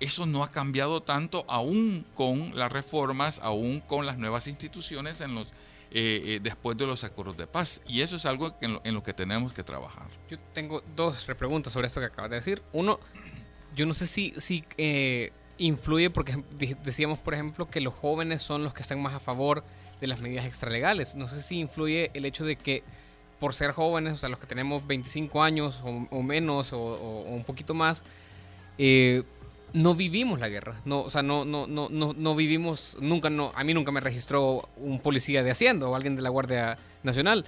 eso 0.00 0.26
no 0.26 0.44
ha 0.44 0.50
cambiado 0.50 1.02
tanto 1.02 1.44
aún 1.48 2.06
con 2.14 2.56
las 2.56 2.70
reformas, 2.70 3.40
aún 3.42 3.80
con 3.80 4.06
las 4.06 4.18
nuevas 4.18 4.46
instituciones 4.46 5.20
en 5.20 5.34
los, 5.34 5.48
eh, 5.90 6.22
eh, 6.24 6.40
después 6.42 6.76
de 6.76 6.86
los 6.86 7.02
acuerdos 7.04 7.36
de 7.36 7.46
paz. 7.46 7.80
Y 7.86 8.02
eso 8.02 8.16
es 8.16 8.26
algo 8.26 8.54
en 8.60 8.94
lo, 8.94 9.02
que 9.02 9.14
tenemos 9.14 9.52
que 9.52 9.62
trabajar. 9.62 10.08
Yo 10.28 10.38
tengo 10.52 10.82
dos 10.94 11.24
preguntas 11.38 11.72
sobre 11.72 11.86
esto 11.86 12.00
que 12.00 12.06
acabas 12.06 12.30
de 12.30 12.36
decir. 12.36 12.62
Uno, 12.72 13.00
yo 13.74 13.86
no 13.86 13.94
sé 13.94 14.06
si, 14.06 14.34
si 14.36 14.64
eh, 14.76 15.32
influye, 15.56 16.10
porque 16.10 16.42
decíamos, 16.84 17.18
por 17.18 17.34
ejemplo, 17.34 17.70
que 17.70 17.80
los 17.80 17.94
jóvenes 17.94 18.42
son 18.42 18.64
los 18.64 18.74
que 18.74 18.82
están 18.82 19.00
más 19.00 19.14
a 19.14 19.20
favor 19.20 19.64
de 20.00 20.06
las 20.06 20.20
medidas 20.20 20.44
extralegales. 20.44 21.14
No 21.14 21.26
sé 21.26 21.42
si 21.42 21.58
influye 21.58 22.10
el 22.14 22.24
hecho 22.24 22.44
de 22.44 22.56
que 22.56 22.84
por 23.38 23.54
ser 23.54 23.72
jóvenes, 23.72 24.14
o 24.14 24.16
sea, 24.16 24.28
los 24.28 24.38
que 24.38 24.46
tenemos 24.46 24.86
25 24.86 25.42
años 25.42 25.80
o, 25.84 26.22
menos 26.22 26.72
o, 26.72 26.78
o, 26.78 27.22
un 27.30 27.44
poquito 27.44 27.74
más, 27.74 28.04
eh, 28.78 29.22
no 29.72 29.94
vivimos 29.94 30.40
la 30.40 30.48
guerra. 30.48 30.80
No, 30.84 31.02
o 31.02 31.10
sea, 31.10 31.22
no, 31.22 31.44
no, 31.44 31.66
no, 31.66 31.88
no, 31.90 32.14
no 32.16 32.34
vivimos, 32.34 32.96
nunca, 33.00 33.30
no, 33.30 33.52
a 33.54 33.64
mí 33.64 33.74
nunca 33.74 33.92
me 33.92 34.00
registró 34.00 34.68
un 34.76 35.00
policía 35.00 35.42
de 35.42 35.50
Hacienda 35.50 35.88
o 35.88 35.94
alguien 35.94 36.16
de 36.16 36.22
la 36.22 36.30
Guardia 36.30 36.78
Nacional. 37.02 37.44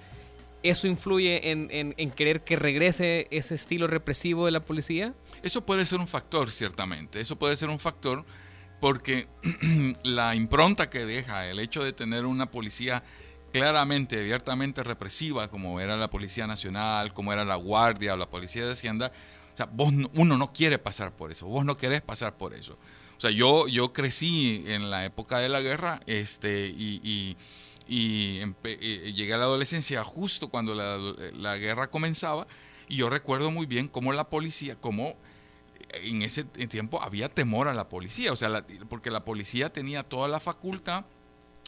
¿Eso 0.62 0.86
influye 0.86 1.50
en, 1.50 1.68
en, 1.70 2.10
querer 2.10 2.42
que 2.42 2.54
regrese 2.54 3.28
ese 3.30 3.54
estilo 3.54 3.86
represivo 3.86 4.44
de 4.44 4.52
la 4.52 4.60
policía? 4.60 5.14
Eso 5.42 5.64
puede 5.64 5.86
ser 5.86 6.00
un 6.00 6.06
factor, 6.06 6.50
ciertamente. 6.50 7.18
Eso 7.18 7.36
puede 7.36 7.56
ser 7.56 7.70
un 7.70 7.78
factor 7.78 8.26
porque 8.78 9.26
la 10.02 10.34
impronta 10.34 10.90
que 10.90 11.06
deja 11.06 11.46
el 11.48 11.60
hecho 11.60 11.82
de 11.82 11.94
tener 11.94 12.26
una 12.26 12.50
policía 12.50 13.02
claramente, 13.50 14.18
abiertamente 14.18 14.82
represiva, 14.82 15.48
como 15.48 15.80
era 15.80 15.96
la 15.96 16.10
Policía 16.10 16.46
Nacional, 16.46 17.12
como 17.12 17.32
era 17.32 17.44
la 17.44 17.56
Guardia 17.56 18.14
o 18.14 18.16
la 18.16 18.28
Policía 18.28 18.64
de 18.64 18.72
Hacienda, 18.72 19.12
o 19.52 19.56
sea, 19.56 19.66
vos, 19.66 19.92
uno 20.14 20.38
no 20.38 20.52
quiere 20.52 20.78
pasar 20.78 21.14
por 21.14 21.32
eso, 21.32 21.46
vos 21.46 21.64
no 21.64 21.76
querés 21.76 22.00
pasar 22.00 22.36
por 22.36 22.54
eso. 22.54 22.78
O 23.16 23.20
sea, 23.20 23.30
yo, 23.30 23.68
yo 23.68 23.92
crecí 23.92 24.64
en 24.66 24.90
la 24.90 25.04
época 25.04 25.38
de 25.38 25.48
la 25.48 25.60
guerra 25.60 26.00
este, 26.06 26.68
y, 26.68 27.36
eh, 27.86 29.12
llegué 29.14 29.34
a 29.34 29.36
la 29.36 29.44
adolescencia 29.44 30.02
justo 30.04 30.48
cuando 30.48 30.74
la, 30.74 31.56
guerra 31.56 31.90
comenzaba 31.90 32.46
y 32.88 32.96
yo 32.96 33.10
recuerdo 33.10 33.50
muy 33.50 33.66
bien 33.66 33.88
cómo 33.88 34.12
la 34.12 34.30
policía, 34.30 34.76
cómo 34.80 35.16
en 35.92 36.22
ese 36.22 36.44
tiempo 36.44 37.02
había 37.02 37.28
temor 37.28 37.68
a 37.68 37.74
la 37.74 37.88
policía, 37.88 38.32
o 38.32 38.36
sea, 38.36 38.64
porque 38.88 39.10
la 39.10 39.24
policía 39.24 39.72
tenía 39.72 40.02
toda 40.02 40.28
la 40.28 40.40
facultad 40.40 41.04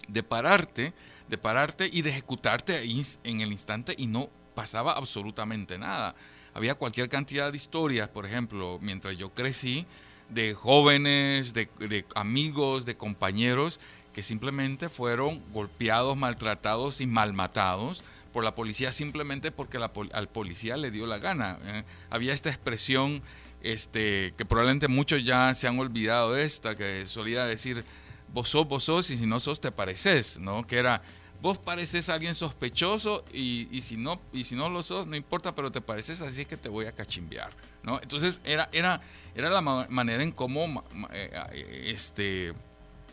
de 0.08 0.22
pararte, 0.22 0.92
de 1.28 1.38
pararte 1.38 1.88
y 1.92 2.02
de 2.02 2.10
ejecutarte 2.10 2.82
en 3.24 3.40
el 3.40 3.52
instante 3.52 3.94
y 3.96 4.06
no 4.06 4.28
pasaba 4.54 4.92
absolutamente 4.92 5.78
nada 5.78 6.14
había 6.54 6.74
cualquier 6.74 7.08
cantidad 7.08 7.50
de 7.50 7.56
historias, 7.56 8.08
por 8.08 8.26
ejemplo, 8.26 8.78
mientras 8.80 9.16
yo 9.16 9.32
crecí, 9.32 9.86
de 10.28 10.54
jóvenes, 10.54 11.52
de, 11.52 12.04
amigos, 12.14 12.86
de 12.86 12.96
compañeros 12.96 13.80
que 14.14 14.22
simplemente 14.22 14.88
fueron 14.88 15.42
golpeados, 15.52 16.16
maltratados 16.16 17.00
y 17.00 17.06
malmatados 17.06 18.04
por 18.32 18.44
la 18.44 18.54
policía 18.54 18.92
simplemente 18.92 19.50
porque 19.50 19.78
al 19.78 20.28
policía 20.28 20.76
le 20.76 20.90
dio 20.90 21.06
la 21.06 21.18
gana. 21.18 21.58
¿eh? 21.64 21.84
Había 22.10 22.32
esta 22.32 22.50
expresión 22.50 23.22
este, 23.62 24.34
que 24.36 24.44
probablemente 24.44 24.88
muchos 24.88 25.24
ya 25.24 25.52
se 25.54 25.68
han 25.68 25.78
olvidado 25.78 26.32
de 26.32 26.44
esta, 26.44 26.76
que 26.76 27.06
solía 27.06 27.44
decir, 27.44 27.84
vos 28.32 28.48
sos, 28.48 28.66
vos 28.66 28.84
sos, 28.84 29.10
y 29.10 29.16
si 29.16 29.26
no 29.26 29.40
sos, 29.40 29.60
te 29.60 29.70
pareces, 29.70 30.38
¿no? 30.38 30.66
Que 30.66 30.78
era, 30.78 31.02
vos 31.42 31.58
pareces 31.58 32.08
alguien 32.08 32.34
sospechoso 32.34 33.24
y, 33.32 33.66
si 33.82 33.96
no, 33.96 34.20
y 34.32 34.44
si 34.44 34.54
no 34.54 34.68
lo 34.68 34.82
sos, 34.82 35.06
no 35.06 35.16
importa, 35.16 35.54
pero 35.54 35.72
te 35.72 35.80
pareces 35.80 36.22
así 36.22 36.42
es 36.42 36.46
que 36.46 36.56
te 36.56 36.68
voy 36.68 36.86
a 36.86 36.92
cachimbear. 36.92 37.50
¿no? 37.82 38.00
Entonces 38.00 38.40
era, 38.44 38.68
era, 38.72 39.00
era 39.34 39.50
la 39.50 39.60
manera 39.60 40.22
en 40.22 40.30
cómo 40.30 40.84
eh, 41.12 41.84
este, 41.86 42.54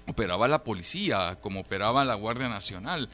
operaba 0.07 0.47
la 0.47 0.63
policía, 0.63 1.39
cómo 1.41 1.61
operaba 1.61 2.05
la 2.05 2.13
Guardia 2.13 2.49
Nacional. 2.49 3.09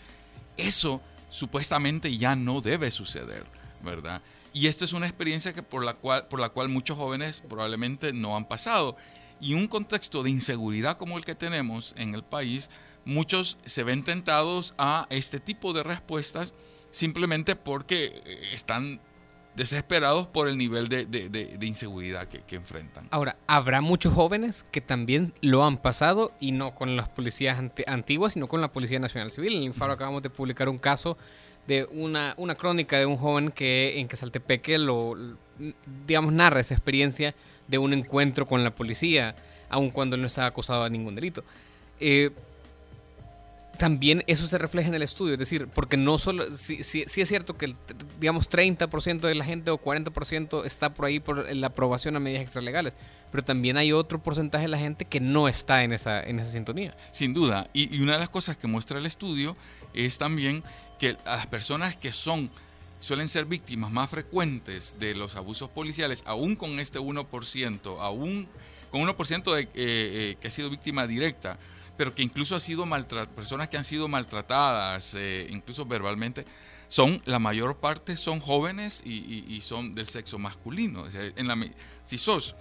Eso 0.58 1.02
supuestamente 1.30 2.18
ya 2.18 2.36
no 2.36 2.60
debe 2.60 2.92
suceder, 2.92 3.46
¿verdad? 3.84 4.22
Y 4.54 4.68
esta 4.68 4.86
es 4.86 4.94
una 4.94 5.06
experiencia 5.06 5.54
que 5.54 5.64
por, 5.64 5.84
la 5.84 5.94
cual, 5.94 6.28
por 6.28 6.40
la 6.40 6.50
cual 6.50 6.70
muchos 6.70 6.98
jóvenes 6.98 7.42
probablemente 7.48 8.14
no 8.14 8.36
han 8.38 8.48
pasado. 8.48 8.96
Y 9.40 9.54
un 9.54 9.68
contexto 9.68 10.24
de 10.24 10.30
inseguridad 10.30 10.98
como 10.98 11.18
el 11.18 11.26
que 11.26 11.36
tenemos 11.36 11.94
en 11.98 12.16
el 12.16 12.24
país, 12.24 12.70
muchos 13.04 13.58
se 13.66 13.84
ven 13.84 14.04
tentados 14.04 14.74
a 14.78 15.08
este 15.10 15.40
tipo 15.40 15.74
de 15.74 15.84
respuestas 15.84 16.54
simplemente 16.90 17.56
porque 17.56 18.06
eh, 18.06 18.40
están 18.54 19.02
desesperados 19.56 20.28
por 20.28 20.48
el 20.48 20.58
nivel 20.58 20.90
de, 20.90 21.58
inseguridad 21.62 22.28
que, 22.28 22.56
enfrentan. 22.56 23.08
Ahora, 23.12 23.38
habrá 23.48 23.82
muchos 23.82 24.14
jóvenes 24.14 24.66
que 24.72 24.82
también 24.82 25.34
lo 25.42 25.64
han 25.64 25.78
pasado 25.78 26.34
y 26.40 26.52
no 26.52 26.76
con 26.76 26.98
las 26.98 27.10
policías 27.10 27.58
antiguas, 27.88 28.34
sino 28.34 28.48
con 28.48 28.62
la 28.62 28.72
Policía 28.72 29.00
Nacional 29.00 29.32
Civil. 29.32 29.54
En 29.54 29.60
el 29.60 29.66
Infaro 29.66 29.94
acabamos 29.94 30.24
de 30.24 30.30
publicar 30.30 30.68
un 30.68 30.78
caso 30.78 31.18
de 31.68 31.88
una, 31.92 32.34
una 32.38 32.56
crónica 32.56 33.00
de 33.00 33.06
un 33.06 33.18
joven 33.18 33.50
que 33.50 34.00
en 34.00 34.08
Quesaltepeque 34.08 34.78
lo, 34.78 35.16
digamos, 36.06 36.34
narra 36.34 36.60
esa 36.60 36.74
experiencia 36.74 37.34
de 37.68 37.78
un 37.78 37.94
encuentro 37.94 38.48
con 38.48 38.64
la 38.64 38.74
policía, 38.74 39.36
aun 39.70 39.90
cuando 39.92 40.18
no 40.18 40.28
estaba 40.28 40.48
acusado 40.48 40.84
de 40.84 40.90
ningún 40.90 41.16
delito. 41.16 41.44
Eh, 42.00 42.32
también 43.78 44.24
eso 44.28 44.48
se 44.48 44.58
refleja 44.58 44.88
en 44.88 44.96
el 44.96 45.02
estudio, 45.02 45.34
es 45.34 45.40
decir, 45.40 45.68
porque 45.68 45.98
no 45.98 46.18
solo, 46.18 46.46
sí, 46.56 46.80
es 46.82 47.28
cierto 47.28 47.58
que, 47.58 47.76
digamos, 48.20 48.50
30% 48.50 49.20
de 49.20 49.36
la 49.36 49.44
gente 49.44 49.72
o 49.72 49.78
40% 49.80 50.66
está 50.66 50.94
por 50.94 51.06
ahí 51.06 51.20
por 51.20 51.54
la 51.54 51.68
aprobación 51.68 52.16
a 52.16 52.20
medidas 52.20 52.44
extralegales, 52.44 52.96
pero 53.32 53.44
también 53.44 53.78
hay 53.78 53.92
otro 53.92 54.22
porcentaje 54.22 54.66
de 54.66 54.70
la 54.70 54.78
gente 54.78 55.06
que 55.06 55.20
no 55.20 55.48
está 55.48 55.84
en 55.84 55.94
esa, 55.94 56.24
en 56.24 56.40
esa 56.40 56.52
sintonía. 56.52 56.96
Sin 57.12 57.34
duda, 57.34 57.70
y, 57.74 58.02
una 58.02 58.14
de 58.14 58.20
las 58.20 58.30
cosas 58.30 58.58
que 58.58 58.68
muestra 58.68 59.00
el 59.00 59.06
estudio 59.06 59.58
es 59.94 60.18
también 60.18 60.64
que 61.00 61.18
las 61.26 61.48
personas 61.48 61.98
que 61.98 62.12
son 62.12 62.50
suelen 63.00 63.30
ser 63.30 63.46
víctimas 63.46 63.92
más 63.92 64.10
frecuentes 64.10 64.96
de 65.00 65.16
los 65.16 65.36
abusos 65.36 65.70
policiales, 65.70 66.24
aún 66.26 66.56
con 66.56 66.80
este 66.80 67.00
1%, 67.00 68.00
aún 68.00 68.48
con 68.92 69.02
1% 69.02 69.54
de, 69.54 69.62
eh, 69.62 69.68
eh, 69.76 70.38
que 70.40 70.48
ha 70.48 70.52
sido 70.52 70.70
víctima 70.70 71.08
directa, 71.08 71.60
pero 71.98 72.14
que 72.14 72.24
incluso 72.24 72.56
ha 72.56 72.60
sido 72.60 72.86
personas 73.36 73.70
que 73.70 73.78
han 73.78 73.84
sido 73.84 74.08
maltratadas, 74.08 75.16
eh, 75.16 75.48
incluso 75.50 75.86
verbalmente, 75.86 76.46
son 76.88 77.22
la 77.26 77.40
mayor 77.40 77.78
parte 77.78 78.16
son 78.16 78.40
jóvenes 78.40 79.02
y, 79.06 79.60
son 79.62 79.96
del 79.96 80.08
sexo 80.08 80.38
masculino. 80.38 81.06
si 82.04 82.18
sos 82.18 82.56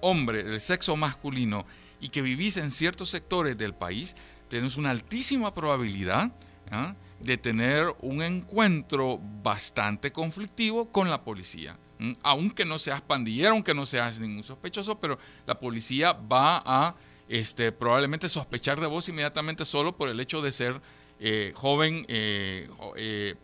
hombre 0.00 0.42
del 0.42 0.60
sexo 0.60 0.96
masculino 0.96 1.64
y 2.00 2.08
que 2.08 2.22
vivís 2.22 2.56
en 2.56 2.70
ciertos 2.70 3.10
sectores 3.10 3.56
del 3.56 3.74
país, 3.74 4.16
tienes 4.48 4.76
una 4.76 4.90
altísima 4.90 5.54
probabilidad 5.54 6.32
¿ah? 6.70 6.94
de 7.20 7.36
tener 7.36 7.94
un 8.00 8.22
encuentro 8.22 9.20
bastante 9.42 10.12
conflictivo 10.12 10.90
con 10.90 11.10
la 11.10 11.22
policía. 11.22 11.78
Aunque 12.22 12.64
no 12.64 12.78
seas 12.78 13.02
pandillero, 13.02 13.50
aunque 13.50 13.74
no 13.74 13.84
seas 13.84 14.20
ningún 14.20 14.42
sospechoso, 14.42 14.98
pero 14.98 15.18
la 15.46 15.58
policía 15.58 16.12
va 16.12 16.62
a 16.64 16.96
este, 17.28 17.72
probablemente 17.72 18.28
sospechar 18.28 18.80
de 18.80 18.86
vos 18.86 19.08
inmediatamente 19.08 19.64
solo 19.64 19.96
por 19.96 20.08
el 20.08 20.18
hecho 20.18 20.40
de 20.40 20.50
ser 20.50 20.80
eh, 21.20 21.52
joven, 21.54 22.06
eh, 22.08 22.66
eh, 22.96 23.34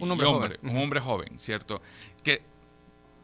un 0.00 0.10
hombre, 0.10 0.26
joven. 0.26 0.52
un 0.62 0.76
hombre 0.78 1.00
joven, 1.00 1.38
¿cierto? 1.38 1.82
Que, 2.24 2.42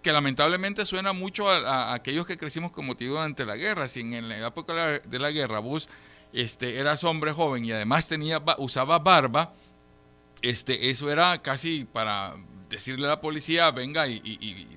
que 0.03 0.13
lamentablemente 0.13 0.85
suena 0.85 1.15
mucho 1.15 1.49
a, 1.49 1.95
aquellos 1.95 2.27
que 2.27 2.37
crecimos 2.37 2.71
como 2.71 2.89
motivo 2.89 3.15
durante 3.15 3.47
la 3.47 3.57
guerra. 3.57 3.89
Si 3.89 4.01
en 4.01 4.29
la 4.29 4.47
época 4.47 5.01
de 5.01 5.19
la 5.19 5.31
guerra 5.31 5.61
vos 5.61 5.89
este, 6.35 6.79
eras 6.79 7.05
hombre 7.05 7.33
joven 7.33 7.65
y 7.65 7.73
además 7.73 8.09
tenía, 8.09 8.43
usaba 8.59 8.99
barba, 8.99 9.55
este, 10.43 10.91
eso 10.91 11.11
era 11.11 11.41
casi 11.41 11.85
para 11.85 12.37
decirle 12.69 13.07
a 13.07 13.11
la 13.11 13.21
policía, 13.21 13.71
venga 13.71 14.07
y 14.07 14.75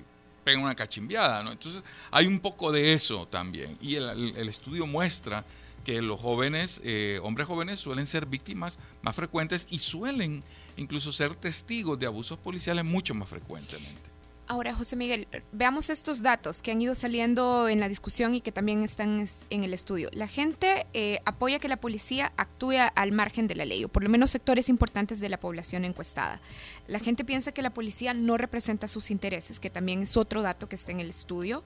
pega 0.48 0.62
una 0.62 0.74
cachimbiada. 0.74 1.40
Entonces 1.50 1.84
hay 2.10 2.26
un 2.26 2.40
poco 2.40 2.72
de 2.72 2.94
eso 2.94 3.26
también. 3.26 3.76
Y 3.82 3.96
el, 3.96 4.48
estudio 4.48 4.86
muestra 4.86 5.44
que 5.84 6.00
los 6.00 6.20
jóvenes, 6.20 6.80
eh, 6.84 7.20
hombres 7.22 7.46
jóvenes, 7.46 7.78
suelen 7.78 8.06
ser 8.06 8.24
víctimas 8.24 8.78
más 9.02 9.14
frecuentes 9.14 9.66
y 9.70 9.78
suelen 9.78 10.42
incluso 10.76 11.12
ser 11.12 11.34
testigos 11.34 11.98
de 11.98 12.06
abusos 12.06 12.38
policiales 12.38 12.84
mucho 12.84 13.14
más 13.14 13.28
frecuentemente. 13.28 14.07
Ahora, 14.50 14.74
José 14.74 14.96
Miguel, 14.96 15.28
veamos 15.52 15.90
estos 15.90 16.22
datos 16.22 16.62
que 16.62 16.70
han 16.70 16.80
ido 16.80 16.94
saliendo 16.94 17.68
en 17.68 17.80
la 17.80 17.88
discusión 17.88 18.34
y 18.34 18.40
que 18.40 18.50
también 18.50 18.82
están 18.82 19.22
en 19.50 19.62
el 19.62 19.74
estudio. 19.74 20.08
La 20.14 20.26
gente 20.26 20.86
eh, 20.94 21.18
apoya 21.26 21.58
que 21.58 21.68
la 21.68 21.76
policía 21.76 22.32
actúe 22.38 22.76
al 22.94 23.12
margen 23.12 23.46
de 23.46 23.56
la 23.56 23.66
ley, 23.66 23.84
o 23.84 23.90
por 23.90 24.04
lo 24.04 24.08
menos 24.08 24.30
sectores 24.30 24.70
importantes 24.70 25.20
de 25.20 25.28
la 25.28 25.38
población 25.38 25.84
encuestada. 25.84 26.40
La 26.86 26.98
gente 26.98 27.26
piensa 27.26 27.52
que 27.52 27.60
la 27.60 27.74
policía 27.74 28.14
no 28.14 28.38
representa 28.38 28.88
sus 28.88 29.10
intereses, 29.10 29.60
que 29.60 29.68
también 29.68 30.02
es 30.02 30.16
otro 30.16 30.40
dato 30.40 30.66
que 30.66 30.76
está 30.76 30.92
en 30.92 31.00
el 31.00 31.10
estudio. 31.10 31.62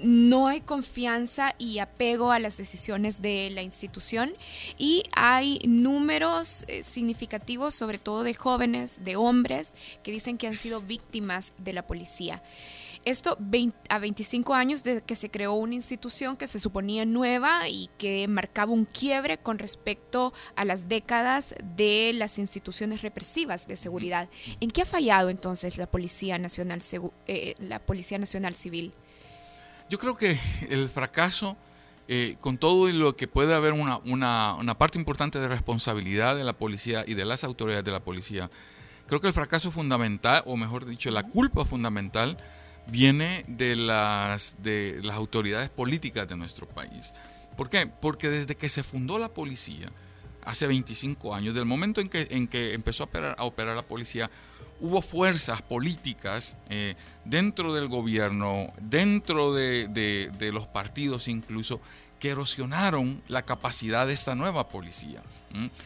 No 0.00 0.46
hay 0.46 0.60
confianza 0.60 1.56
y 1.58 1.80
apego 1.80 2.30
a 2.30 2.38
las 2.38 2.56
decisiones 2.56 3.22
de 3.22 3.50
la 3.50 3.62
institución 3.62 4.32
y 4.78 5.02
hay 5.16 5.58
números 5.66 6.64
eh, 6.68 6.84
significativos, 6.84 7.74
sobre 7.74 7.98
todo 7.98 8.22
de 8.22 8.34
jóvenes, 8.34 9.04
de 9.04 9.16
hombres, 9.16 9.74
que 10.04 10.12
dicen 10.12 10.38
que 10.38 10.46
han 10.46 10.56
sido 10.56 10.80
víctimas 10.80 11.52
de 11.58 11.72
la 11.72 11.84
policía 11.84 12.19
esto 13.04 13.38
a 13.88 13.98
25 13.98 14.54
años 14.54 14.82
de 14.82 15.02
que 15.02 15.16
se 15.16 15.30
creó 15.30 15.54
una 15.54 15.74
institución 15.74 16.36
que 16.36 16.46
se 16.46 16.60
suponía 16.60 17.04
nueva 17.06 17.68
y 17.68 17.88
que 17.98 18.28
marcaba 18.28 18.72
un 18.72 18.84
quiebre 18.84 19.38
con 19.38 19.58
respecto 19.58 20.34
a 20.54 20.64
las 20.64 20.88
décadas 20.88 21.54
de 21.76 22.12
las 22.14 22.38
instituciones 22.38 23.00
represivas 23.00 23.66
de 23.66 23.76
seguridad. 23.76 24.28
¿En 24.60 24.70
qué 24.70 24.82
ha 24.82 24.86
fallado 24.86 25.30
entonces 25.30 25.78
la 25.78 25.86
Policía 25.86 26.38
Nacional, 26.38 26.82
eh, 27.26 27.54
la 27.58 27.78
Policía 27.78 28.18
Nacional 28.18 28.54
Civil? 28.54 28.92
Yo 29.88 29.98
creo 29.98 30.16
que 30.16 30.38
el 30.68 30.88
fracaso, 30.88 31.56
eh, 32.06 32.36
con 32.38 32.58
todo 32.58 32.88
lo 32.88 33.16
que 33.16 33.26
puede 33.28 33.54
haber 33.54 33.72
una, 33.72 33.98
una 34.04 34.78
parte 34.78 34.98
importante 34.98 35.40
de 35.40 35.48
responsabilidad 35.48 36.36
de 36.36 36.44
la 36.44 36.52
policía 36.52 37.04
y 37.06 37.14
de 37.14 37.24
las 37.24 37.44
autoridades 37.44 37.84
de 37.84 37.92
la 37.92 38.00
policía, 38.00 38.50
Creo 39.10 39.20
que 39.20 39.26
el 39.26 39.32
fracaso 39.32 39.72
fundamental, 39.72 40.44
o 40.46 40.56
mejor 40.56 40.86
dicho, 40.86 41.10
la 41.10 41.24
culpa 41.24 41.64
fundamental, 41.64 42.36
viene 42.86 43.42
de 43.48 43.74
las, 43.74 44.58
de 44.62 45.00
las 45.02 45.16
autoridades 45.16 45.68
políticas 45.68 46.28
de 46.28 46.36
nuestro 46.36 46.68
país. 46.68 47.12
¿Por 47.56 47.68
qué? 47.68 47.88
Porque 47.88 48.30
desde 48.30 48.54
que 48.54 48.68
se 48.68 48.84
fundó 48.84 49.18
la 49.18 49.30
policía, 49.30 49.90
hace 50.44 50.68
25 50.68 51.34
años, 51.34 51.56
del 51.56 51.64
momento 51.64 52.00
en 52.00 52.08
que, 52.08 52.28
en 52.30 52.46
que 52.46 52.72
empezó 52.72 53.02
a 53.02 53.44
operar, 53.44 53.74
la 53.74 53.82
policía, 53.82 54.30
hubo 54.78 55.02
fuerzas 55.02 55.60
políticas 55.60 56.56
eh, 56.68 56.94
dentro 57.24 57.74
del 57.74 57.88
gobierno, 57.88 58.72
dentro 58.80 59.52
de, 59.52 59.88
de, 59.88 60.52
los 60.52 60.68
partidos 60.68 61.26
incluso, 61.26 61.80
que 62.20 62.30
erosionaron 62.30 63.22
la 63.26 63.44
capacidad 63.44 64.06
de 64.06 64.12
esta 64.12 64.34
nueva 64.34 64.68
policía. 64.68 65.22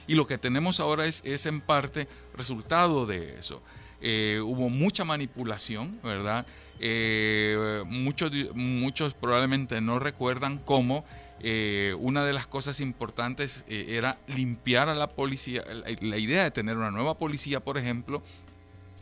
Y 0.06 0.14
lo 0.14 0.26
que 0.26 0.36
tenemos 0.36 0.80
ahora 0.80 1.06
es, 1.06 1.22
es 1.24 1.46
en 1.46 1.60
parte 1.62 2.06
resultado 2.34 3.06
de 3.06 3.38
eso. 3.38 3.62
Eh, 4.06 4.40
hubo 4.42 4.68
mucha 4.68 5.06
manipulación, 5.06 5.98
¿verdad? 6.02 6.46
Eh, 6.78 7.82
muchos, 7.86 8.30
muchos 8.54 9.14
probablemente 9.14 9.80
no 9.80 9.98
recuerdan 9.98 10.58
cómo 10.58 11.06
eh, 11.40 11.96
una 11.98 12.22
de 12.24 12.34
las 12.34 12.46
cosas 12.46 12.80
importantes 12.80 13.64
era 13.66 14.18
limpiar 14.26 14.90
a 14.90 14.94
la 14.94 15.08
policía. 15.08 15.62
La, 16.02 16.18
idea 16.18 16.42
de 16.42 16.50
tener 16.50 16.76
una 16.76 16.90
nueva 16.90 17.16
policía, 17.16 17.60
por 17.60 17.78
ejemplo, 17.78 18.22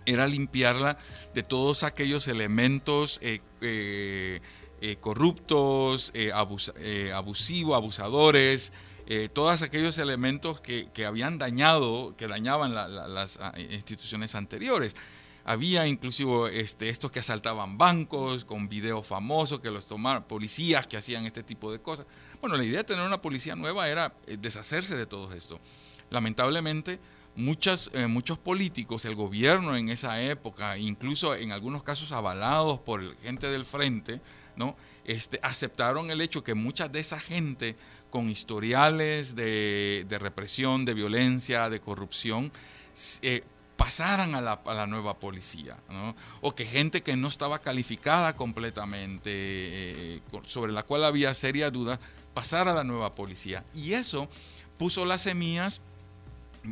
era 0.07 0.29
limpiarla 0.29 0.97
de 1.35 1.43
todos 1.43 1.83
aquellos 1.83 2.29
elementos 2.29 3.21
corruptos, 5.01 6.13
abusivos, 7.13 7.77
abusadores, 7.77 8.73
eh, 9.07 9.29
todos 9.29 9.63
aquellos 9.63 9.99
elementos 9.99 10.61
que, 10.61 10.89
habían 11.07 11.37
dañado, 11.37 12.15
que 12.17 12.29
dañaban 12.29 12.75
las 12.75 13.39
ah, 13.41 13.53
instituciones 13.71 14.35
anteriores. 14.35 14.95
Había 15.45 15.89
inclusive 15.89 16.61
este, 16.61 16.89
estos 16.89 17.11
que 17.11 17.19
asaltaban 17.19 17.77
bancos 17.77 18.45
con 18.45 18.69
videos 18.69 19.05
famosos, 19.05 19.61
que 19.61 19.73
los 19.73 19.89
tomaron, 19.89 20.23
policías 20.23 20.87
que 20.87 20.97
hacían 20.97 21.27
este 21.27 21.43
tipo 21.43 21.73
de 21.73 21.81
cosas. 21.81 22.07
Bueno, 22.41 22.57
la 22.57 22.65
idea 22.65 22.79
de 22.79 22.85
tener 22.85 23.05
una 23.05 23.21
policía 23.21 23.57
nueva 23.57 23.89
era 23.89 24.15
eh, 24.27 24.37
deshacerse 24.41 24.97
de 24.97 25.07
todo 25.07 25.33
esto. 25.33 25.61
Lamentablemente, 26.11 27.01
eh, 27.35 28.07
muchos 28.07 28.39
políticos, 28.39 29.05
el 29.05 29.15
gobierno 29.15 29.75
en 29.77 29.89
esa 29.89 30.21
época, 30.23 30.79
incluso 30.79 31.35
en 31.35 31.51
algunos 31.51 31.83
casos 31.83 32.13
avalados 32.13 32.79
por 32.81 33.17
gente 33.19 33.51
del 33.51 33.65
frente, 33.65 34.21
¿no? 34.57 34.77
Este, 35.05 35.39
aceptaron 35.43 36.11
el 36.11 36.21
hecho 36.21 36.45
que 36.45 36.55
mucha 36.55 36.89
de 36.89 37.01
esa 37.01 37.19
gente 37.19 37.77
con 38.11 38.29
historiales 38.29 39.35
de, 39.35 40.07
represión, 40.21 40.85
de 40.85 40.95
violencia, 40.95 41.69
de 41.69 41.81
corrupción, 41.81 42.53
eh, 43.23 43.43
pasaran 43.77 44.35
a 44.35 44.41
la, 44.41 44.87
nueva 44.87 45.19
policía, 45.19 45.77
o 46.41 46.55
que 46.55 46.67
gente 46.67 47.03
que 47.03 47.17
no 47.17 47.29
estaba 47.29 47.59
calificada 47.61 48.37
completamente, 48.37 49.31
eh, 49.33 50.21
sobre 50.45 50.73
la 50.73 50.85
cual 50.85 51.05
había 51.05 51.35
serias 51.35 51.73
dudas, 51.73 51.99
pasara 52.33 52.73
a 52.73 52.75
la 52.75 52.85
nueva 52.85 53.15
policía. 53.15 53.65
Y 53.75 53.95
eso 53.95 54.29
puso 54.79 55.05
las 55.05 55.23
semillas 55.23 55.81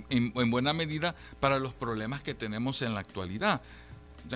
en, 0.08 0.50
buena 0.50 0.72
medida 0.72 1.14
para 1.40 1.58
los 1.58 1.74
problemas 1.74 2.22
que 2.22 2.34
tenemos 2.34 2.82
en 2.82 2.94
la 2.94 3.00
actualidad. 3.00 3.62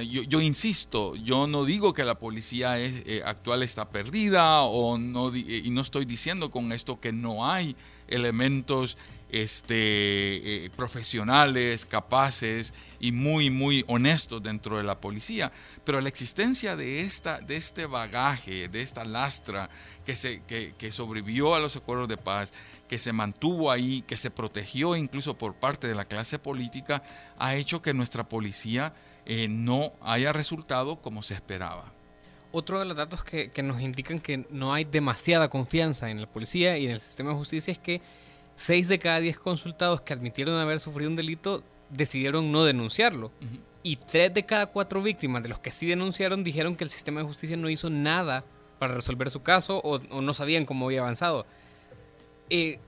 Yo, 0.03 0.40
insisto, 0.40 1.14
yo 1.16 1.47
no 1.47 1.64
digo 1.64 1.92
que 1.92 2.05
la 2.05 2.18
policía 2.18 2.81
eh, 2.81 3.23
actual 3.25 3.62
está 3.62 3.88
perdida 3.90 4.62
o 4.62 4.99
no, 4.99 5.35
y 5.35 5.70
no 5.70 5.81
estoy 5.81 6.05
diciendo 6.05 6.51
con 6.51 6.73
esto 6.73 7.01
que 7.01 7.12
no 7.12 7.51
hay 7.51 7.77
elementos 8.09 8.99
este, 9.35 10.64
eh, 10.64 10.70
profesionales, 10.77 11.87
capaces 11.87 12.73
y 13.01 13.11
muy, 13.11 13.51
muy 13.51 13.85
honestos 13.88 14.40
dentro 14.40 14.77
de 14.77 14.85
la 14.85 15.01
policía. 15.01 15.51
Pero 15.85 16.01
la 16.01 16.09
existencia 16.09 16.77
de, 16.77 17.01
esta, 17.01 17.40
de 17.40 17.57
este 17.57 17.87
bagaje, 17.87 18.68
de 18.68 18.81
esta 18.81 19.05
lastra 19.05 19.68
que, 20.07 20.14
se, 20.14 20.42
que, 20.44 20.92
sobrevivió 20.92 21.57
a 21.57 21.59
los 21.59 21.75
acuerdos 21.75 22.09
de 22.09 22.16
paz, 22.16 22.53
que 22.87 22.99
se 22.99 23.12
mantuvo 23.12 23.73
ahí, 23.73 24.03
que 24.07 24.16
se 24.16 24.31
protegió 24.31 24.94
incluso 24.94 25.37
por 25.37 25.55
parte 25.55 25.88
de 25.88 25.97
la 25.97 26.05
clase 26.05 26.38
política, 26.38 27.03
ha 27.37 27.57
hecho 27.57 27.83
que 27.83 27.92
nuestra 27.92 28.29
policía 28.29 28.94
eh, 29.26 29.48
no 29.48 29.92
haya 30.00 30.32
resultado 30.32 30.96
como 30.96 31.22
se 31.22 31.34
esperaba. 31.34 31.92
Otro 32.52 32.78
de 32.78 32.84
los 32.84 32.96
datos 32.96 33.24
que, 33.24 33.50
que 33.50 33.62
nos 33.62 33.80
indican 33.80 34.20
que 34.20 34.46
no 34.50 34.72
hay 34.72 34.84
demasiada 34.84 35.48
confianza 35.48 36.10
en 36.10 36.20
la 36.20 36.28
policía 36.28 36.78
y 36.78 36.87
en 36.87 36.92
el 36.92 37.00
sistema 37.00 37.30
de 37.30 37.37
justicia 37.37 37.72
es 37.72 37.78
que 37.78 38.00
6 38.56 38.88
de 38.88 38.98
cada 38.98 39.20
10 39.20 39.38
consultados 39.38 40.00
que 40.02 40.12
admitieron 40.12 40.56
haber 40.56 40.78
sufrido 40.78 41.10
un 41.10 41.16
delito 41.16 41.62
decidieron 41.90 42.52
no 42.52 42.64
denunciarlo. 42.64 43.32
Y 43.82 43.96
3 43.96 44.32
de 44.32 44.46
cada 44.46 44.66
4 44.66 45.02
víctimas 45.02 45.42
de 45.42 45.48
los 45.48 45.58
que 45.58 45.70
sí 45.70 45.87
denunciaron 45.87 46.44
dijeron 46.44 46.76
que 46.76 46.84
el 46.84 46.90
sistema 46.90 47.20
de 47.20 47.26
justicia 47.26 47.56
no 47.56 47.68
hizo 47.68 47.90
nada 47.90 48.44
para 48.78 48.94
resolver 48.94 49.30
su 49.30 49.42
caso 49.42 49.80
o, 49.84 49.98
no 49.98 50.34
sabían 50.34 50.66
cómo 50.66 50.87
había 50.87 51.00
avanzado. 51.00 51.46
Eh, 52.50 52.78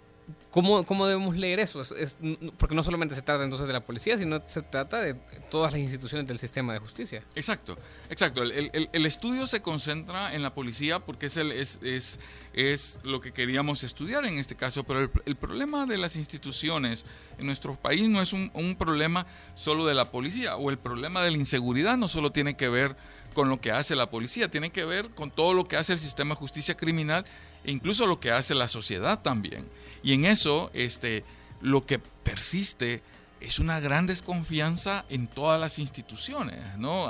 ¿Cómo, 0.56 0.86
¿Cómo, 0.86 1.06
debemos 1.06 1.36
leer 1.36 1.60
eso? 1.60 1.82
Es, 1.82 2.16
porque 2.56 2.74
no 2.74 2.82
solamente 2.82 3.14
se 3.14 3.20
trata 3.20 3.44
entonces 3.44 3.66
de 3.66 3.74
la 3.74 3.84
policía, 3.84 4.16
sino 4.16 4.42
se 4.46 4.62
trata 4.62 5.02
de 5.02 5.12
todas 5.50 5.72
las 5.72 5.82
instituciones 5.82 6.26
del 6.26 6.38
sistema 6.38 6.72
de 6.72 6.78
justicia. 6.78 7.22
Exacto, 7.34 7.76
exacto. 8.08 8.42
El, 8.42 8.70
el, 8.72 8.88
el 8.90 9.04
estudio 9.04 9.46
se 9.46 9.60
concentra 9.60 10.34
en 10.34 10.42
la 10.42 10.54
policía 10.54 11.00
porque 11.00 11.26
es, 11.26 11.36
el, 11.36 11.52
es, 11.52 11.78
es, 11.82 12.20
es, 12.54 13.00
lo 13.04 13.20
que 13.20 13.32
queríamos 13.32 13.84
estudiar 13.84 14.24
en 14.24 14.38
este 14.38 14.54
caso, 14.54 14.82
pero 14.84 15.10
el, 15.26 15.36
problema 15.36 15.84
de 15.84 15.98
las 15.98 16.16
instituciones 16.16 17.04
en 17.38 17.44
nuestro 17.44 17.76
país 17.76 18.08
no 18.08 18.22
es 18.22 18.32
un, 18.32 18.50
un 18.54 18.76
problema 18.76 19.26
solo 19.56 19.84
de 19.84 19.92
la 19.92 20.10
policía, 20.10 20.56
o 20.56 20.70
el 20.70 20.78
problema 20.78 21.22
de 21.22 21.32
la 21.32 21.36
inseguridad 21.36 21.98
no 21.98 22.08
solo 22.08 22.32
tiene 22.32 22.56
que 22.56 22.70
ver 22.70 22.96
con 23.36 23.50
lo 23.50 23.60
que 23.60 23.70
hace 23.70 23.94
la 23.94 24.08
policía, 24.08 24.50
tiene 24.50 24.70
que 24.70 24.86
ver 24.86 25.10
con 25.10 25.30
todo 25.30 25.52
lo 25.52 25.68
que 25.68 25.76
hace 25.76 25.92
el 25.92 25.98
sistema 25.98 26.34
de 26.34 26.38
justicia 26.38 26.74
criminal 26.74 27.26
e 27.64 27.70
incluso 27.70 28.06
lo 28.06 28.18
que 28.18 28.30
hace 28.30 28.54
la 28.54 28.66
sociedad 28.66 29.20
también. 29.20 29.68
Y 30.02 30.14
en 30.14 30.24
eso, 30.24 30.45
este, 30.74 31.24
lo 31.60 31.84
que 31.84 31.98
persiste 31.98 33.02
es 33.40 33.58
una 33.58 33.80
gran 33.80 34.06
desconfianza 34.06 35.04
en 35.08 35.26
todas 35.26 35.60
las 35.60 35.78
instituciones, 35.78 36.60
¿no? 36.78 37.06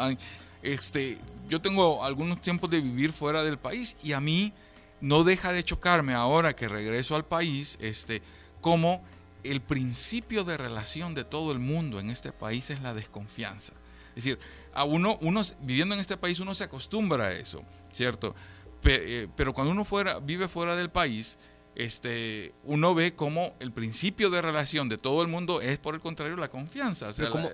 Este, 0.62 1.18
yo 1.48 1.60
tengo 1.60 2.04
algunos 2.04 2.40
tiempos 2.40 2.70
de 2.70 2.80
vivir 2.80 3.12
fuera 3.12 3.42
del 3.42 3.58
país 3.58 3.96
y 4.02 4.12
a 4.12 4.20
mí 4.20 4.52
no 5.00 5.24
deja 5.24 5.52
de 5.52 5.62
chocarme 5.62 6.14
ahora 6.14 6.56
que 6.56 6.68
regreso 6.68 7.14
al 7.14 7.24
país, 7.24 7.78
este, 7.80 8.22
como 8.60 9.02
el 9.44 9.60
principio 9.60 10.44
de 10.44 10.56
relación 10.56 11.14
de 11.14 11.24
todo 11.24 11.52
el 11.52 11.58
mundo 11.58 12.00
en 12.00 12.10
este 12.10 12.32
país 12.32 12.70
es 12.70 12.80
la 12.82 12.94
desconfianza. 12.94 13.74
Es 14.16 14.24
decir, 14.24 14.38
a 14.72 14.84
uno, 14.84 15.18
uno 15.20 15.42
viviendo 15.60 15.94
en 15.94 16.00
este 16.00 16.16
país 16.16 16.40
uno 16.40 16.54
se 16.54 16.64
acostumbra 16.64 17.26
a 17.26 17.32
eso, 17.32 17.62
¿cierto? 17.92 18.34
Eh, 18.82 19.28
pero 19.36 19.52
cuando 19.52 19.72
uno 19.72 19.84
fuera, 19.84 20.20
vive 20.20 20.48
fuera 20.48 20.74
del 20.74 20.90
país, 20.90 21.38
este, 21.76 22.54
uno 22.64 22.94
ve 22.94 23.14
como 23.14 23.54
el 23.60 23.70
principio 23.70 24.30
de 24.30 24.40
relación 24.40 24.88
de 24.88 24.96
todo 24.96 25.22
el 25.22 25.28
mundo 25.28 25.60
es, 25.60 25.78
por 25.78 25.94
el 25.94 26.00
contrario, 26.00 26.36
la 26.36 26.48
confianza. 26.48 27.08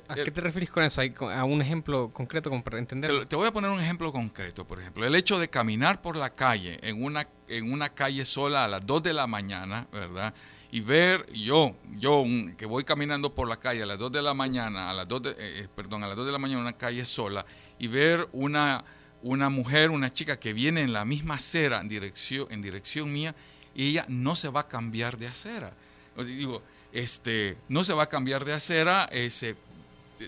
¿A 0.08 0.14
qué 0.14 0.30
te 0.30 0.40
refieres 0.40 0.70
con 0.70 0.84
eso? 0.84 1.02
¿A 1.30 1.44
un 1.44 1.60
ejemplo 1.60 2.12
concreto 2.12 2.50
para 2.62 2.78
entender? 2.78 3.26
Te 3.26 3.36
voy 3.36 3.48
a 3.48 3.52
poner 3.52 3.70
un 3.70 3.80
ejemplo 3.80 4.12
concreto, 4.12 4.66
por 4.66 4.80
ejemplo. 4.80 5.04
El 5.04 5.16
hecho 5.16 5.38
de 5.38 5.48
caminar 5.48 6.00
por 6.00 6.16
la 6.16 6.30
calle, 6.30 6.78
en 6.82 7.02
una, 7.02 7.28
en 7.48 7.72
una 7.72 7.88
calle 7.90 8.24
sola 8.24 8.64
a 8.64 8.68
las 8.68 8.86
2 8.86 9.02
de 9.02 9.12
la 9.12 9.26
mañana, 9.26 9.88
¿verdad? 9.92 10.32
y 10.70 10.80
ver 10.80 11.26
yo, 11.34 11.76
yo 11.98 12.24
que 12.56 12.64
voy 12.64 12.82
caminando 12.82 13.34
por 13.34 13.46
la 13.46 13.58
calle 13.58 13.82
a 13.82 13.86
las 13.86 13.98
2 13.98 14.10
de 14.10 14.22
la 14.22 14.32
mañana, 14.32 14.90
a 14.90 14.94
las 14.94 15.06
2 15.06 15.22
de, 15.22 15.30
eh, 15.30 15.34
eh, 15.38 15.68
perdón, 15.74 16.02
a 16.02 16.06
las 16.06 16.16
2 16.16 16.24
de 16.24 16.32
la 16.32 16.38
mañana 16.38 16.60
en 16.60 16.66
una 16.66 16.78
calle 16.78 17.04
sola 17.04 17.44
y 17.78 17.88
ver 17.88 18.26
una, 18.32 18.82
una 19.22 19.50
mujer, 19.50 19.90
una 19.90 20.10
chica 20.10 20.40
que 20.40 20.54
viene 20.54 20.80
en 20.80 20.94
la 20.94 21.04
misma 21.04 21.34
acera 21.34 21.80
en 21.82 21.90
dirección, 21.90 22.46
en 22.50 22.62
dirección 22.62 23.12
mía 23.12 23.34
y 23.74 23.90
ella 23.90 24.04
no 24.08 24.36
se 24.36 24.48
va 24.48 24.60
a 24.60 24.68
cambiar 24.68 25.18
de 25.18 25.26
acera. 25.26 25.72
digo, 26.16 26.62
este, 26.92 27.56
no 27.68 27.84
se 27.84 27.94
va 27.94 28.04
a 28.04 28.08
cambiar 28.08 28.44
de 28.44 28.52
acera, 28.52 29.08
eh, 29.12 29.30
se, 29.30 29.56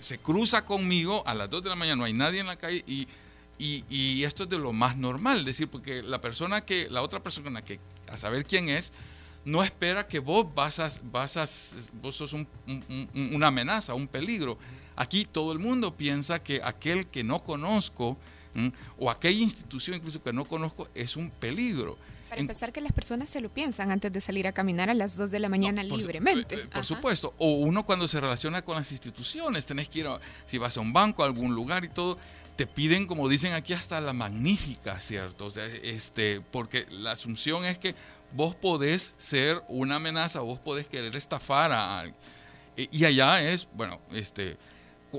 se, 0.01 0.17
cruza 0.17 0.65
conmigo 0.65 1.23
a 1.27 1.35
las 1.35 1.49
2 1.49 1.63
de 1.63 1.69
la 1.69 1.75
mañana, 1.75 1.97
no 1.97 2.05
hay 2.05 2.13
nadie 2.13 2.39
en 2.39 2.47
la 2.47 2.55
calle 2.55 2.83
y, 2.87 3.07
y, 3.57 4.23
esto 4.23 4.43
es 4.43 4.49
de 4.49 4.57
lo 4.57 4.73
más 4.73 4.97
normal, 4.97 5.39
es 5.39 5.45
decir, 5.45 5.67
porque 5.69 6.03
la 6.03 6.19
persona 6.19 6.61
que, 6.65 6.89
la 6.89 7.01
otra 7.01 7.21
persona 7.21 7.63
que, 7.63 7.79
a 8.11 8.17
saber 8.17 8.45
quién 8.45 8.69
es, 8.69 8.91
no 9.45 9.63
espera 9.63 10.07
que 10.07 10.19
vos 10.19 10.47
vas 10.55 10.79
a 10.79 10.89
vos 12.01 12.15
sos 12.15 12.33
una 12.33 13.47
amenaza, 13.47 13.93
un 13.93 14.07
peligro. 14.07 14.57
Aquí 14.95 15.25
todo 15.25 15.51
el 15.51 15.59
mundo 15.59 15.95
piensa 15.95 16.41
que 16.41 16.61
aquel 16.63 17.05
que 17.07 17.23
no 17.23 17.43
conozco 17.43 18.17
o 18.97 19.09
aquella 19.09 19.41
institución 19.41 19.97
incluso 19.97 20.21
que 20.21 20.31
no 20.33 20.45
conozco 20.45 20.87
es 20.93 21.15
un 21.15 21.29
peligro. 21.29 21.97
Para 22.29 22.41
empezar 22.41 22.73
que 22.73 22.81
las 22.81 22.91
personas 22.91 23.29
se 23.29 23.39
lo 23.39 23.49
piensan 23.49 23.91
antes 23.91 24.11
de 24.11 24.19
salir 24.19 24.47
a 24.47 24.51
caminar 24.51 24.89
a 24.89 24.93
las 24.93 25.15
2 25.15 25.31
de 25.31 25.39
la 25.39 25.49
mañana 25.49 25.83
libremente. 25.83 26.55
Eh, 26.55 26.61
eh, 26.63 26.67
por, 26.67 26.85
supuesto. 26.85 27.33
O 27.37 27.55
uno 27.55 27.85
cuando 27.85 28.07
se 28.07 28.19
relaciona 28.19 28.63
con 28.63 28.75
las 28.75 28.91
instituciones, 28.91 29.65
tenés 29.65 29.89
que 29.89 29.99
ir, 29.99 30.07
si 30.45 30.57
vas 30.57 30.75
a 30.77 30.81
un 30.81 30.91
banco, 30.91 31.23
a 31.23 31.27
algún 31.27 31.53
lugar 31.53 31.85
y 31.85 31.89
todo, 31.89 32.17
te 32.55 32.65
piden, 32.65 33.05
como 33.05 33.29
dicen 33.29 33.53
aquí, 33.53 33.73
hasta 33.73 34.01
la 34.01 34.13
magnífica, 34.13 34.99
¿cierto? 35.01 35.45
O 35.45 35.51
sea, 35.51 35.65
este, 35.83 36.41
porque 36.51 36.85
la 36.89 37.11
asunción 37.11 37.65
es 37.65 37.77
que 37.77 37.95
vos 38.33 38.55
podés 38.55 39.13
ser 39.17 39.61
una 39.67 39.95
amenaza, 39.95 40.39
vos 40.39 40.59
podés 40.59 40.87
querer 40.87 41.15
estafar 41.15 41.71
a 41.71 41.99
alguien. 41.99 42.15
Y 42.75 43.05
allá 43.05 43.41
es, 43.41 43.67
bueno, 43.73 44.01
este, 44.11 44.57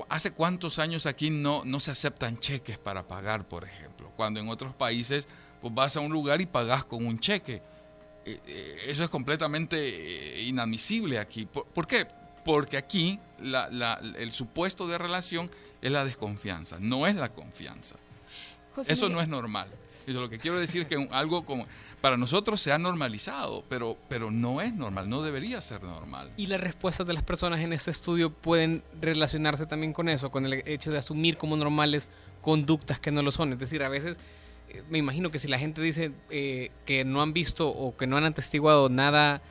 ¿hace 0.09 0.31
cuántos 0.31 0.79
años 0.79 1.05
aquí 1.05 1.29
no, 1.29 1.63
no 1.65 1.79
se 1.79 1.91
aceptan 1.91 2.37
cheques 2.39 2.77
para 2.77 3.07
pagar, 3.07 3.47
por 3.47 3.63
ejemplo? 3.63 4.11
Cuando 4.15 4.39
en 4.39 4.49
otros 4.49 4.73
países 4.73 5.27
pues 5.61 5.73
vas 5.73 5.97
a 5.97 6.01
un 6.01 6.11
lugar 6.11 6.41
y 6.41 6.45
pagás 6.45 6.85
con 6.85 7.05
un 7.05 7.19
cheque. 7.19 7.61
Eh, 8.25 8.39
eh, 8.45 8.77
eso 8.87 9.03
es 9.03 9.09
completamente 9.09 9.77
eh, 9.77 10.43
inadmisible 10.43 11.19
aquí. 11.19 11.45
¿Por, 11.45 11.87
qué? 11.87 12.07
Porque 12.43 12.77
aquí 12.77 13.19
el 14.17 14.31
supuesto 14.31 14.87
de 14.87 14.97
relación 14.97 15.49
es 15.81 15.91
la 15.91 16.03
desconfianza, 16.05 16.77
no 16.79 17.07
es 17.07 17.15
la 17.15 17.33
confianza. 17.33 17.97
Eso 18.87 19.09
no 19.09 19.21
es 19.21 19.27
normal. 19.27 19.67
Eso 20.07 20.21
lo 20.21 20.29
que 20.29 20.39
quiero 20.39 20.57
decir 20.57 20.83
es 20.83 20.87
que 20.87 21.07
algo 21.11 21.43
como 21.43 21.67
para 21.99 22.15
nosotros 22.15 22.61
se 22.61 22.71
ha 22.71 22.77
normalizado, 22.77 23.65
pero, 23.67 23.97
pero 24.07 24.31
no 24.31 24.61
es 24.61 24.73
normal, 24.73 25.09
no 25.09 25.21
debería 25.21 25.59
ser 25.59 25.83
normal. 25.83 26.31
Y 26.37 26.47
las 26.47 26.61
respuestas 26.61 27.05
de 27.05 27.13
las 27.13 27.23
personas 27.23 27.59
en 27.59 27.73
este 27.73 27.91
estudio 27.91 28.31
pueden 28.31 28.83
relacionarse 29.01 29.65
también 29.65 29.91
con 29.91 30.07
eso, 30.07 30.31
con 30.31 30.45
el 30.45 30.63
hecho 30.65 30.91
de 30.91 30.97
asumir 30.97 31.37
como 31.37 31.57
normales 31.57 32.07
conductas 32.41 33.01
que 33.01 33.11
no 33.11 33.21
lo 33.21 33.33
son. 33.33 33.51
Es 33.51 33.59
decir, 33.59 33.83
a 33.83 33.89
veces 33.89 34.17
eh, 34.69 34.81
me 34.89 34.97
imagino 34.97 35.29
que 35.29 35.39
si 35.39 35.49
la 35.49 35.59
gente 35.59 35.81
dice 35.81 36.13
eh, 36.29 36.71
que 36.85 37.03
no 37.03 37.21
han 37.21 37.33
visto 37.33 37.67
o 37.67 37.97
que 37.97 38.07
no 38.07 38.15
han 38.15 38.23
atestiguado 38.23 38.87
nada 38.87 39.41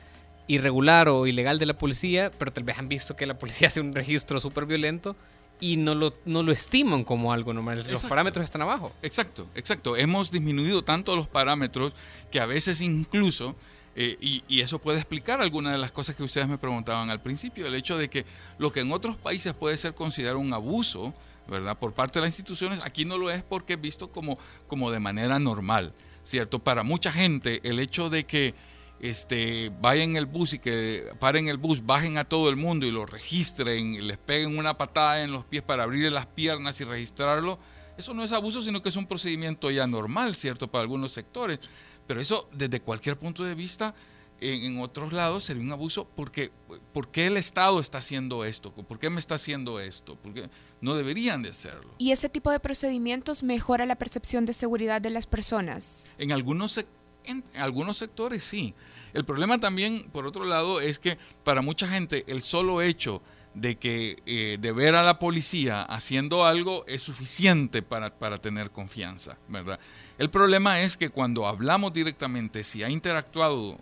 irregular 0.47 1.07
o 1.07 1.27
ilegal 1.27 1.59
de 1.59 1.67
la 1.67 1.77
policía, 1.77 2.31
pero 2.31 2.51
tal 2.51 2.63
vez 2.63 2.79
han 2.79 2.89
visto 2.89 3.15
que 3.15 3.27
la 3.27 3.37
policía 3.37 3.67
hace 3.67 3.79
un 3.79 3.93
registro 3.93 4.39
súper 4.39 4.65
violento, 4.65 5.15
y 5.59 5.77
no 5.77 5.95
lo, 5.95 6.13
no 6.25 6.43
lo 6.43 6.51
estiman 6.51 7.03
como 7.03 7.33
algo 7.33 7.53
normal. 7.53 7.85
Los 7.89 8.05
parámetros 8.05 8.43
están 8.43 8.61
abajo. 8.61 8.93
Exacto, 9.01 9.47
exacto. 9.55 9.95
Hemos 9.95 10.31
disminuido 10.31 10.83
tanto 10.83 11.15
los 11.15 11.27
parámetros 11.27 11.93
que 12.31 12.39
a 12.39 12.45
veces 12.45 12.81
incluso, 12.81 13.55
eh, 13.95 14.17
y, 14.21 14.43
y, 14.47 14.61
eso 14.61 14.79
puede 14.79 14.99
explicar 14.99 15.41
algunas 15.41 15.73
de 15.73 15.79
las 15.79 15.91
cosas 15.91 16.15
que 16.15 16.23
ustedes 16.23 16.47
me 16.47 16.57
preguntaban 16.57 17.09
al 17.09 17.21
principio, 17.21 17.65
el 17.65 17.75
hecho 17.75 17.97
de 17.97 18.09
que 18.09 18.25
lo 18.59 18.71
que 18.71 18.81
en 18.81 18.91
otros 18.91 19.17
países 19.17 19.53
puede 19.53 19.77
ser 19.77 19.95
considerado 19.95 20.39
un 20.39 20.53
abuso, 20.53 21.13
¿verdad? 21.47 21.77
Por 21.79 21.93
parte 21.93 22.19
de 22.19 22.25
las 22.25 22.29
instituciones, 22.29 22.81
aquí 22.83 23.05
no 23.05 23.17
lo 23.17 23.31
es 23.31 23.41
porque 23.41 23.73
es 23.73 23.81
visto 23.81 24.11
como, 24.11 24.37
como 24.67 24.91
de 24.91 24.99
manera 24.99 25.39
normal, 25.39 25.93
¿cierto? 26.23 26.59
Para 26.59 26.83
mucha 26.83 27.11
gente 27.11 27.61
el 27.63 27.79
hecho 27.79 28.09
de 28.09 28.25
que 28.25 28.53
este, 28.99 29.71
vayan 29.81 30.11
en 30.11 30.17
el 30.17 30.25
bus 30.25 30.53
y 30.53 30.59
que 30.59 31.03
paren 31.19 31.47
el 31.47 31.57
bus, 31.57 31.85
bajen 31.85 32.17
a 32.17 32.23
todo 32.23 32.49
el 32.49 32.55
mundo 32.55 32.85
y 32.85 32.91
lo 32.91 33.05
registren, 33.05 34.07
les 34.07 34.17
peguen 34.17 34.57
una 34.57 34.77
patada 34.77 35.21
en 35.21 35.31
los 35.31 35.45
pies 35.45 35.63
para 35.63 35.83
abrirle 35.83 36.11
las 36.11 36.25
piernas 36.25 36.79
y 36.81 36.83
registrarlo, 36.83 37.59
eso 37.97 38.13
no 38.13 38.23
es 38.23 38.31
abuso, 38.31 38.61
sino 38.61 38.81
que 38.81 38.89
es 38.89 38.95
un 38.95 39.07
procedimiento 39.07 39.71
ya 39.71 39.87
normal, 39.87 40.35
¿cierto? 40.35 40.69
Para 40.69 40.83
algunos 40.83 41.11
sectores. 41.11 41.59
Pero 42.05 42.21
eso, 42.21 42.47
desde 42.53 42.79
cualquier 42.79 43.17
punto 43.17 43.43
de 43.43 43.55
vista, 43.55 43.95
en, 44.39 44.79
otros 44.79 45.13
lados 45.13 45.45
sería 45.45 45.63
un 45.63 45.71
abuso 45.71 46.07
porque 46.15 46.51
¿por 46.93 47.09
qué 47.09 47.25
el 47.25 47.37
Estado 47.37 47.79
está 47.79 47.97
haciendo 47.97 48.45
esto? 48.45 48.71
¿Por 48.71 48.99
qué 48.99 49.09
me 49.09 49.19
está 49.19 49.35
haciendo 49.35 49.79
esto? 49.79 50.15
Porque 50.21 50.47
no 50.79 50.93
deberían 50.93 51.41
de 51.41 51.49
hacerlo. 51.49 51.95
¿Y 51.97 52.11
ese 52.11 52.29
tipo 52.29 52.51
de 52.51 52.59
procedimientos 52.59 53.41
mejora 53.41 53.87
la 53.87 53.95
percepción 53.95 54.45
de 54.45 54.53
seguridad 54.53 55.01
de 55.01 55.09
las 55.09 55.25
personas? 55.25 56.05
En 56.19 56.31
algunos 56.31 56.73
sectores 56.73 56.96
en 57.27 57.43
algunos 57.55 57.97
sectores 57.97 58.43
sí. 58.43 58.73
El 59.13 59.25
problema 59.25 59.59
también, 59.59 60.09
por 60.11 60.25
otro 60.25 60.45
lado, 60.45 60.79
es 60.81 60.99
que 60.99 61.17
para 61.43 61.61
mucha 61.61 61.87
gente 61.87 62.23
el 62.27 62.41
solo 62.41 62.81
hecho 62.81 63.21
de 63.53 63.77
que 63.77 64.17
eh, 64.25 64.57
de 64.59 64.71
ver 64.71 64.95
a 64.95 65.03
la 65.03 65.17
policía 65.17 65.81
haciendo 65.81 66.45
algo 66.45 66.85
es 66.85 67.01
suficiente 67.01 67.81
para, 67.81 68.13
para, 68.17 68.39
tener 68.39 68.69
confianza, 68.69 69.37
¿verdad? 69.47 69.79
El 70.17 70.29
problema 70.29 70.81
es 70.81 70.95
que 70.95 71.09
cuando 71.09 71.47
hablamos 71.47 71.91
directamente, 71.91 72.63
si 72.63 72.83
ha 72.83 72.89
interactuado 72.89 73.77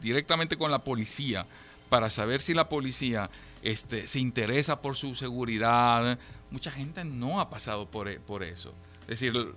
directamente 0.00 0.56
con 0.56 0.70
la 0.70 0.82
policía 0.82 1.46
para 1.88 2.10
saber 2.10 2.40
si 2.40 2.54
la 2.54 2.68
policía 2.68 3.30
este, 3.62 4.06
se 4.06 4.18
interesa 4.18 4.80
por 4.80 4.96
su 4.96 5.14
seguridad, 5.14 6.18
mucha 6.50 6.70
gente 6.70 7.04
no 7.04 7.38
ha 7.38 7.48
pasado 7.48 7.88
por, 7.90 8.18
por 8.22 8.42
eso. 8.42 8.74
Es 9.02 9.20
decir, 9.20 9.54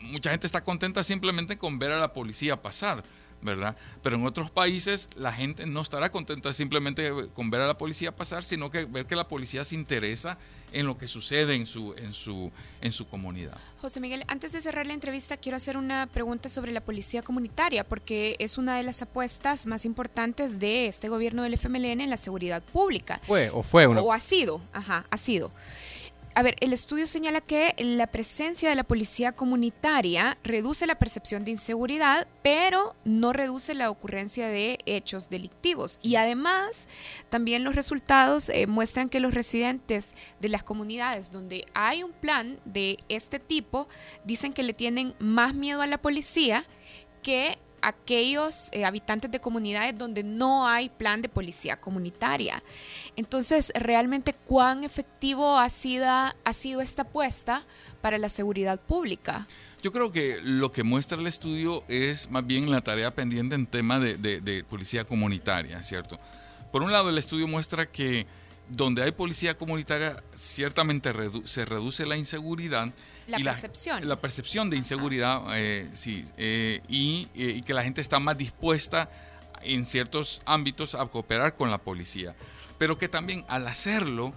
mucha 0.00 0.30
gente 0.30 0.46
está 0.46 0.62
contenta 0.62 1.02
simplemente 1.02 1.58
con 1.58 1.78
ver 1.78 1.92
a 1.92 1.98
la 1.98 2.12
policía 2.12 2.60
pasar, 2.60 3.04
¿verdad? 3.40 3.76
Pero 4.02 4.16
en 4.16 4.26
otros 4.26 4.50
países 4.50 5.10
la 5.16 5.32
gente 5.32 5.66
no 5.66 5.80
estará 5.80 6.10
contenta 6.10 6.52
simplemente 6.52 7.12
con 7.34 7.50
ver 7.50 7.60
a 7.60 7.66
la 7.66 7.78
policía 7.78 8.14
pasar, 8.14 8.44
sino 8.44 8.70
que 8.70 8.84
ver 8.84 9.06
que 9.06 9.16
la 9.16 9.28
policía 9.28 9.64
se 9.64 9.74
interesa 9.74 10.38
en 10.72 10.86
lo 10.86 10.98
que 10.98 11.06
sucede 11.06 11.54
en 11.54 11.66
su, 11.66 11.94
en 11.94 12.12
su, 12.12 12.50
en 12.80 12.92
su 12.92 13.08
comunidad. 13.08 13.56
José 13.80 14.00
Miguel, 14.00 14.24
antes 14.28 14.52
de 14.52 14.60
cerrar 14.60 14.86
la 14.86 14.92
entrevista, 14.92 15.36
quiero 15.36 15.56
hacer 15.56 15.76
una 15.76 16.06
pregunta 16.06 16.48
sobre 16.48 16.72
la 16.72 16.80
policía 16.80 17.22
comunitaria, 17.22 17.84
porque 17.84 18.36
es 18.38 18.58
una 18.58 18.76
de 18.76 18.82
las 18.82 19.02
apuestas 19.02 19.66
más 19.66 19.84
importantes 19.84 20.58
de 20.58 20.88
este 20.88 21.08
gobierno 21.08 21.42
del 21.42 21.54
FMLN 21.54 22.00
en 22.00 22.10
la 22.10 22.16
seguridad 22.16 22.62
pública. 22.62 23.20
Fue 23.26 23.50
o 23.50 23.62
fue 23.62 23.86
una. 23.86 24.02
O 24.02 24.12
ha 24.12 24.18
sido, 24.18 24.60
ajá, 24.72 25.06
ha 25.10 25.16
sido. 25.16 25.52
A 26.38 26.42
ver, 26.44 26.54
el 26.60 26.72
estudio 26.72 27.08
señala 27.08 27.40
que 27.40 27.74
la 27.78 28.06
presencia 28.06 28.68
de 28.68 28.76
la 28.76 28.84
policía 28.84 29.32
comunitaria 29.32 30.38
reduce 30.44 30.86
la 30.86 30.96
percepción 30.96 31.44
de 31.44 31.50
inseguridad, 31.50 32.28
pero 32.44 32.94
no 33.04 33.32
reduce 33.32 33.74
la 33.74 33.90
ocurrencia 33.90 34.46
de 34.46 34.78
hechos 34.86 35.30
delictivos. 35.30 35.98
Y 36.00 36.14
además, 36.14 36.86
también 37.28 37.64
los 37.64 37.74
resultados 37.74 38.50
eh, 38.50 38.68
muestran 38.68 39.08
que 39.08 39.18
los 39.18 39.34
residentes 39.34 40.14
de 40.38 40.48
las 40.48 40.62
comunidades 40.62 41.32
donde 41.32 41.66
hay 41.74 42.04
un 42.04 42.12
plan 42.12 42.60
de 42.64 42.98
este 43.08 43.40
tipo 43.40 43.88
dicen 44.22 44.52
que 44.52 44.62
le 44.62 44.74
tienen 44.74 45.16
más 45.18 45.54
miedo 45.54 45.82
a 45.82 45.88
la 45.88 45.98
policía 45.98 46.62
que 47.24 47.58
aquellos 47.82 48.68
eh, 48.72 48.84
habitantes 48.84 49.30
de 49.30 49.40
comunidades 49.40 49.96
donde 49.96 50.22
no 50.22 50.66
hay 50.66 50.88
plan 50.88 51.22
de 51.22 51.28
policía 51.28 51.80
comunitaria. 51.80 52.62
Entonces, 53.16 53.72
realmente, 53.74 54.34
¿cuán 54.34 54.84
efectivo 54.84 55.58
ha 55.58 55.68
sido, 55.68 56.06
ha 56.06 56.52
sido 56.52 56.80
esta 56.80 57.02
apuesta 57.02 57.62
para 58.00 58.18
la 58.18 58.28
seguridad 58.28 58.80
pública? 58.80 59.46
Yo 59.82 59.92
creo 59.92 60.10
que 60.10 60.38
lo 60.42 60.72
que 60.72 60.82
muestra 60.82 61.18
el 61.18 61.26
estudio 61.26 61.84
es 61.88 62.30
más 62.30 62.46
bien 62.46 62.70
la 62.70 62.80
tarea 62.80 63.14
pendiente 63.14 63.54
en 63.54 63.66
tema 63.66 64.00
de, 64.00 64.16
de 64.16 64.64
policía 64.64 65.04
comunitaria, 65.04 65.82
¿cierto? 65.82 66.18
Por 66.72 66.82
un 66.82 66.92
lado, 66.92 67.08
el 67.08 67.18
estudio 67.18 67.46
muestra 67.48 67.90
que 67.90 68.26
donde 68.68 69.02
hay 69.02 69.12
policía 69.12 69.56
comunitaria, 69.56 70.22
ciertamente 70.34 71.12
se 71.44 71.64
reduce 71.64 72.06
la 72.06 72.16
inseguridad. 72.16 72.92
La 73.26 73.38
percepción. 73.38 74.08
La, 74.08 74.20
percepción 74.20 74.70
de 74.70 74.76
inseguridad, 74.76 75.42
eh, 75.54 75.88
sí, 75.94 76.24
eh, 76.36 76.80
y, 76.88 77.28
eh, 77.34 77.54
y, 77.56 77.62
que 77.62 77.74
la 77.74 77.82
gente 77.82 78.00
está 78.00 78.18
más 78.18 78.36
dispuesta 78.36 79.10
en 79.62 79.86
ciertos 79.86 80.42
ámbitos 80.44 80.94
a 80.94 81.06
cooperar 81.06 81.54
con 81.54 81.70
la 81.70 81.78
policía. 81.78 82.34
Pero 82.78 82.98
que 82.98 83.08
también 83.08 83.44
al 83.48 83.66
hacerlo, 83.66 84.34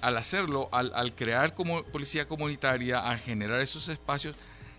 al 0.00 0.16
hacerlo, 0.16 0.68
al, 0.72 0.92
al 0.94 1.14
crear 1.14 1.54
como 1.54 1.82
policía 1.84 2.26
comunitaria, 2.26 3.00
al 3.00 3.18
generar 3.18 3.60
esos 3.60 3.88
espacios, 3.88 4.36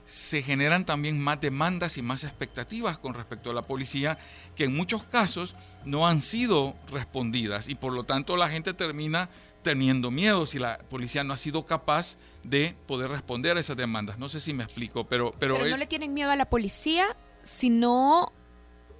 se 0.09 0.41
generan 0.41 0.87
también 0.87 1.19
más 1.21 1.39
demandas 1.39 1.97
y 1.97 2.01
más 2.01 2.23
expectativas 2.23 2.97
con 2.97 3.13
respecto 3.13 3.51
a 3.51 3.53
la 3.53 3.61
policía 3.61 4.17
que 4.55 4.63
en 4.63 4.75
muchos 4.75 5.03
casos 5.03 5.55
no 5.85 6.07
han 6.07 6.23
sido 6.23 6.75
respondidas 6.91 7.69
y 7.69 7.75
por 7.75 7.93
lo 7.93 8.05
tanto 8.05 8.35
la 8.35 8.49
gente 8.49 8.73
termina 8.73 9.29
teniendo 9.61 10.09
miedo 10.09 10.47
si 10.47 10.57
la 10.57 10.79
policía 10.89 11.23
no 11.23 11.33
ha 11.33 11.37
sido 11.37 11.63
capaz 11.63 12.17
de 12.43 12.75
poder 12.87 13.11
responder 13.11 13.55
a 13.55 13.59
esas 13.59 13.77
demandas. 13.77 14.17
No 14.17 14.29
sé 14.29 14.39
si 14.39 14.51
me 14.51 14.63
explico, 14.63 15.05
pero... 15.07 15.35
Pero, 15.39 15.63
no 15.63 15.77
le 15.77 15.85
tienen 15.85 16.15
miedo 16.15 16.31
a 16.31 16.35
la 16.35 16.49
policía, 16.49 17.05
sino 17.43 18.31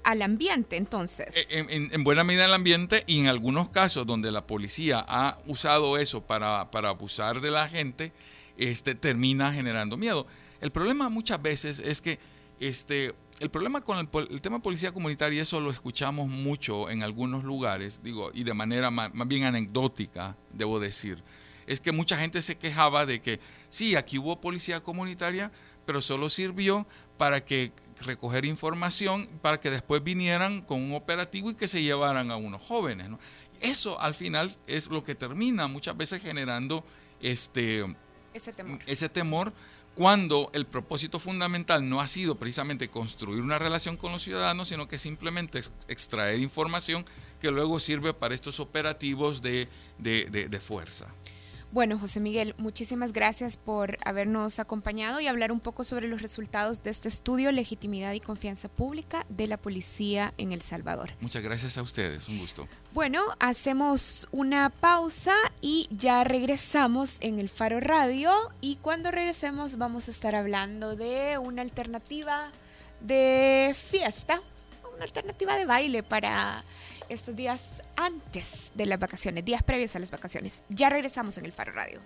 al 0.03 0.21
ambiente, 0.21 0.77
entonces. 0.77 1.35
Eh, 1.51 1.89
en, 1.91 2.03
buena 2.03 2.23
medida 2.23 2.45
al 2.45 2.53
ambiente 2.53 3.03
y 3.07 3.19
en 3.19 3.27
algunos 3.27 3.69
casos 3.69 4.05
donde 4.05 4.31
la 4.31 4.45
policía 4.45 5.03
ha 5.07 5.39
usado 5.47 5.97
eso 5.97 6.21
para, 6.27 6.69
para 6.69 6.89
abusar 6.89 7.41
de 7.41 7.49
la 7.49 7.67
gente, 7.67 8.13
este, 8.57 8.93
termina 8.93 9.51
generando 9.51 9.97
miedo. 9.97 10.27
El 10.61 10.71
problema 10.71 11.09
muchas 11.09 11.41
veces 11.41 11.79
es 11.79 12.01
que 12.01 12.19
este, 12.59 13.13
el 13.39 13.49
problema 13.49 13.81
con 13.81 13.97
el, 13.97 14.41
tema 14.41 14.61
policía 14.61 14.91
comunitaria, 14.91 15.41
eso 15.41 15.59
lo 15.61 15.71
escuchamos 15.71 16.27
mucho 16.27 16.89
en 16.89 17.03
algunos 17.03 17.43
lugares, 17.43 18.01
digo, 18.03 18.31
y 18.33 18.43
de 18.43 18.53
manera 18.53 18.91
más, 18.91 19.11
bien 19.27 19.45
anecdótica, 19.45 20.37
debo 20.51 20.79
decir, 20.79 21.23
es 21.67 21.79
que 21.79 21.91
mucha 21.91 22.17
gente 22.17 22.41
se 22.41 22.57
quejaba 22.57 23.05
de 23.05 23.21
que 23.21 23.39
sí, 23.69 23.95
aquí 23.95 24.17
hubo 24.17 24.41
policía 24.41 24.81
comunitaria, 24.81 25.51
pero 25.85 26.01
solo 26.01 26.29
sirvió 26.29 26.85
para 27.17 27.45
que 27.45 27.71
recoger 28.01 28.43
información, 28.45 29.29
para 29.41 29.59
que 29.59 29.69
después 29.69 30.03
vinieran 30.03 30.61
con 30.61 30.81
un 30.81 30.95
operativo 30.95 31.51
y 31.51 31.55
que 31.55 31.67
se 31.67 31.83
llevaran 31.83 32.31
a 32.31 32.37
unos 32.37 32.61
jóvenes. 32.61 33.07
Eso 33.61 33.99
al 34.01 34.15
final 34.15 34.55
es 34.67 34.89
lo 34.89 35.03
que 35.03 35.15
termina 35.15 35.67
muchas 35.67 35.95
veces 35.95 36.21
generando 36.21 36.83
este, 37.21 37.85
ese 38.33 38.53
temor. 38.53 38.79
Ese 38.85 39.09
temor 39.09 39.53
cuando 39.99 40.49
el 40.53 40.65
propósito 40.65 41.19
fundamental 41.19 41.89
no 41.89 41.99
ha 41.99 42.07
sido 42.07 42.35
precisamente 42.35 42.87
construir 42.87 43.41
una 43.41 43.59
relación 43.59 43.97
con 43.97 44.13
los 44.13 44.23
ciudadanos, 44.23 44.69
sino 44.69 44.87
que 44.87 44.97
simplemente 44.97 45.59
extraer 45.89 46.39
información 46.39 47.03
que 47.41 47.51
luego 47.51 47.81
sirve 47.81 48.13
para 48.13 48.33
estos 48.33 48.61
operativos 48.61 49.41
de, 49.41 49.67
de 49.97 50.59
fuerza. 50.61 51.13
Bueno, 51.71 51.99
José 51.99 52.19
Miguel, 52.19 52.55
muchísimas 52.57 53.13
gracias 53.13 53.55
por 53.55 53.99
habernos 54.03 54.57
acompañado 54.57 55.19
y 55.19 55.27
hablar 55.27 55.51
un 55.51 55.59
poco 55.59 55.83
sobre 55.83 56.07
los 56.07 56.19
resultados 56.19 56.81
de 56.81 56.89
este 56.89 57.09
estudio 57.09 57.51
Legitimidad 57.51 58.13
y 58.13 58.19
Confianza 58.19 58.69
Pública 58.69 59.23
de 59.29 59.45
la 59.45 59.57
Policía 59.57 60.33
en 60.39 60.51
El 60.51 60.63
Salvador. 60.63 61.11
Muchas 61.21 61.43
gracias 61.43 61.77
a 61.77 61.83
ustedes, 61.83 62.27
un 62.27 62.39
gusto. 62.39 62.67
Bueno, 62.91 63.21
hacemos 63.39 64.27
una 64.31 64.71
pausa 64.71 65.35
y 65.61 65.87
ya 65.91 66.23
regresamos 66.23 67.17
en 67.21 67.37
el 67.37 67.49
Faro 67.49 67.79
Radio 67.79 68.31
y 68.61 68.77
cuando 68.77 69.11
regresemos 69.11 69.77
vamos 69.77 70.07
a 70.07 70.11
estar 70.11 70.33
hablando 70.33 70.95
de 70.95 71.37
una 71.37 71.61
alternativa 71.61 72.51
de 72.99 73.75
fiesta, 73.77 74.41
una 74.95 75.03
alternativa 75.03 75.55
de 75.55 75.67
baile 75.67 76.01
para 76.01 76.63
estos 77.09 77.35
días 77.35 77.81
antes 77.95 78.71
de 78.75 78.85
las 78.85 78.99
vacaciones, 78.99 79.43
días 79.43 79.63
previos 79.63 79.95
a 79.95 79.99
las 79.99 80.11
vacaciones. 80.11 80.61
Ya 80.69 80.89
regresamos 80.89 81.37
en 81.37 81.45
el 81.45 81.51
Faro 81.51 81.73
Radio. 81.73 81.99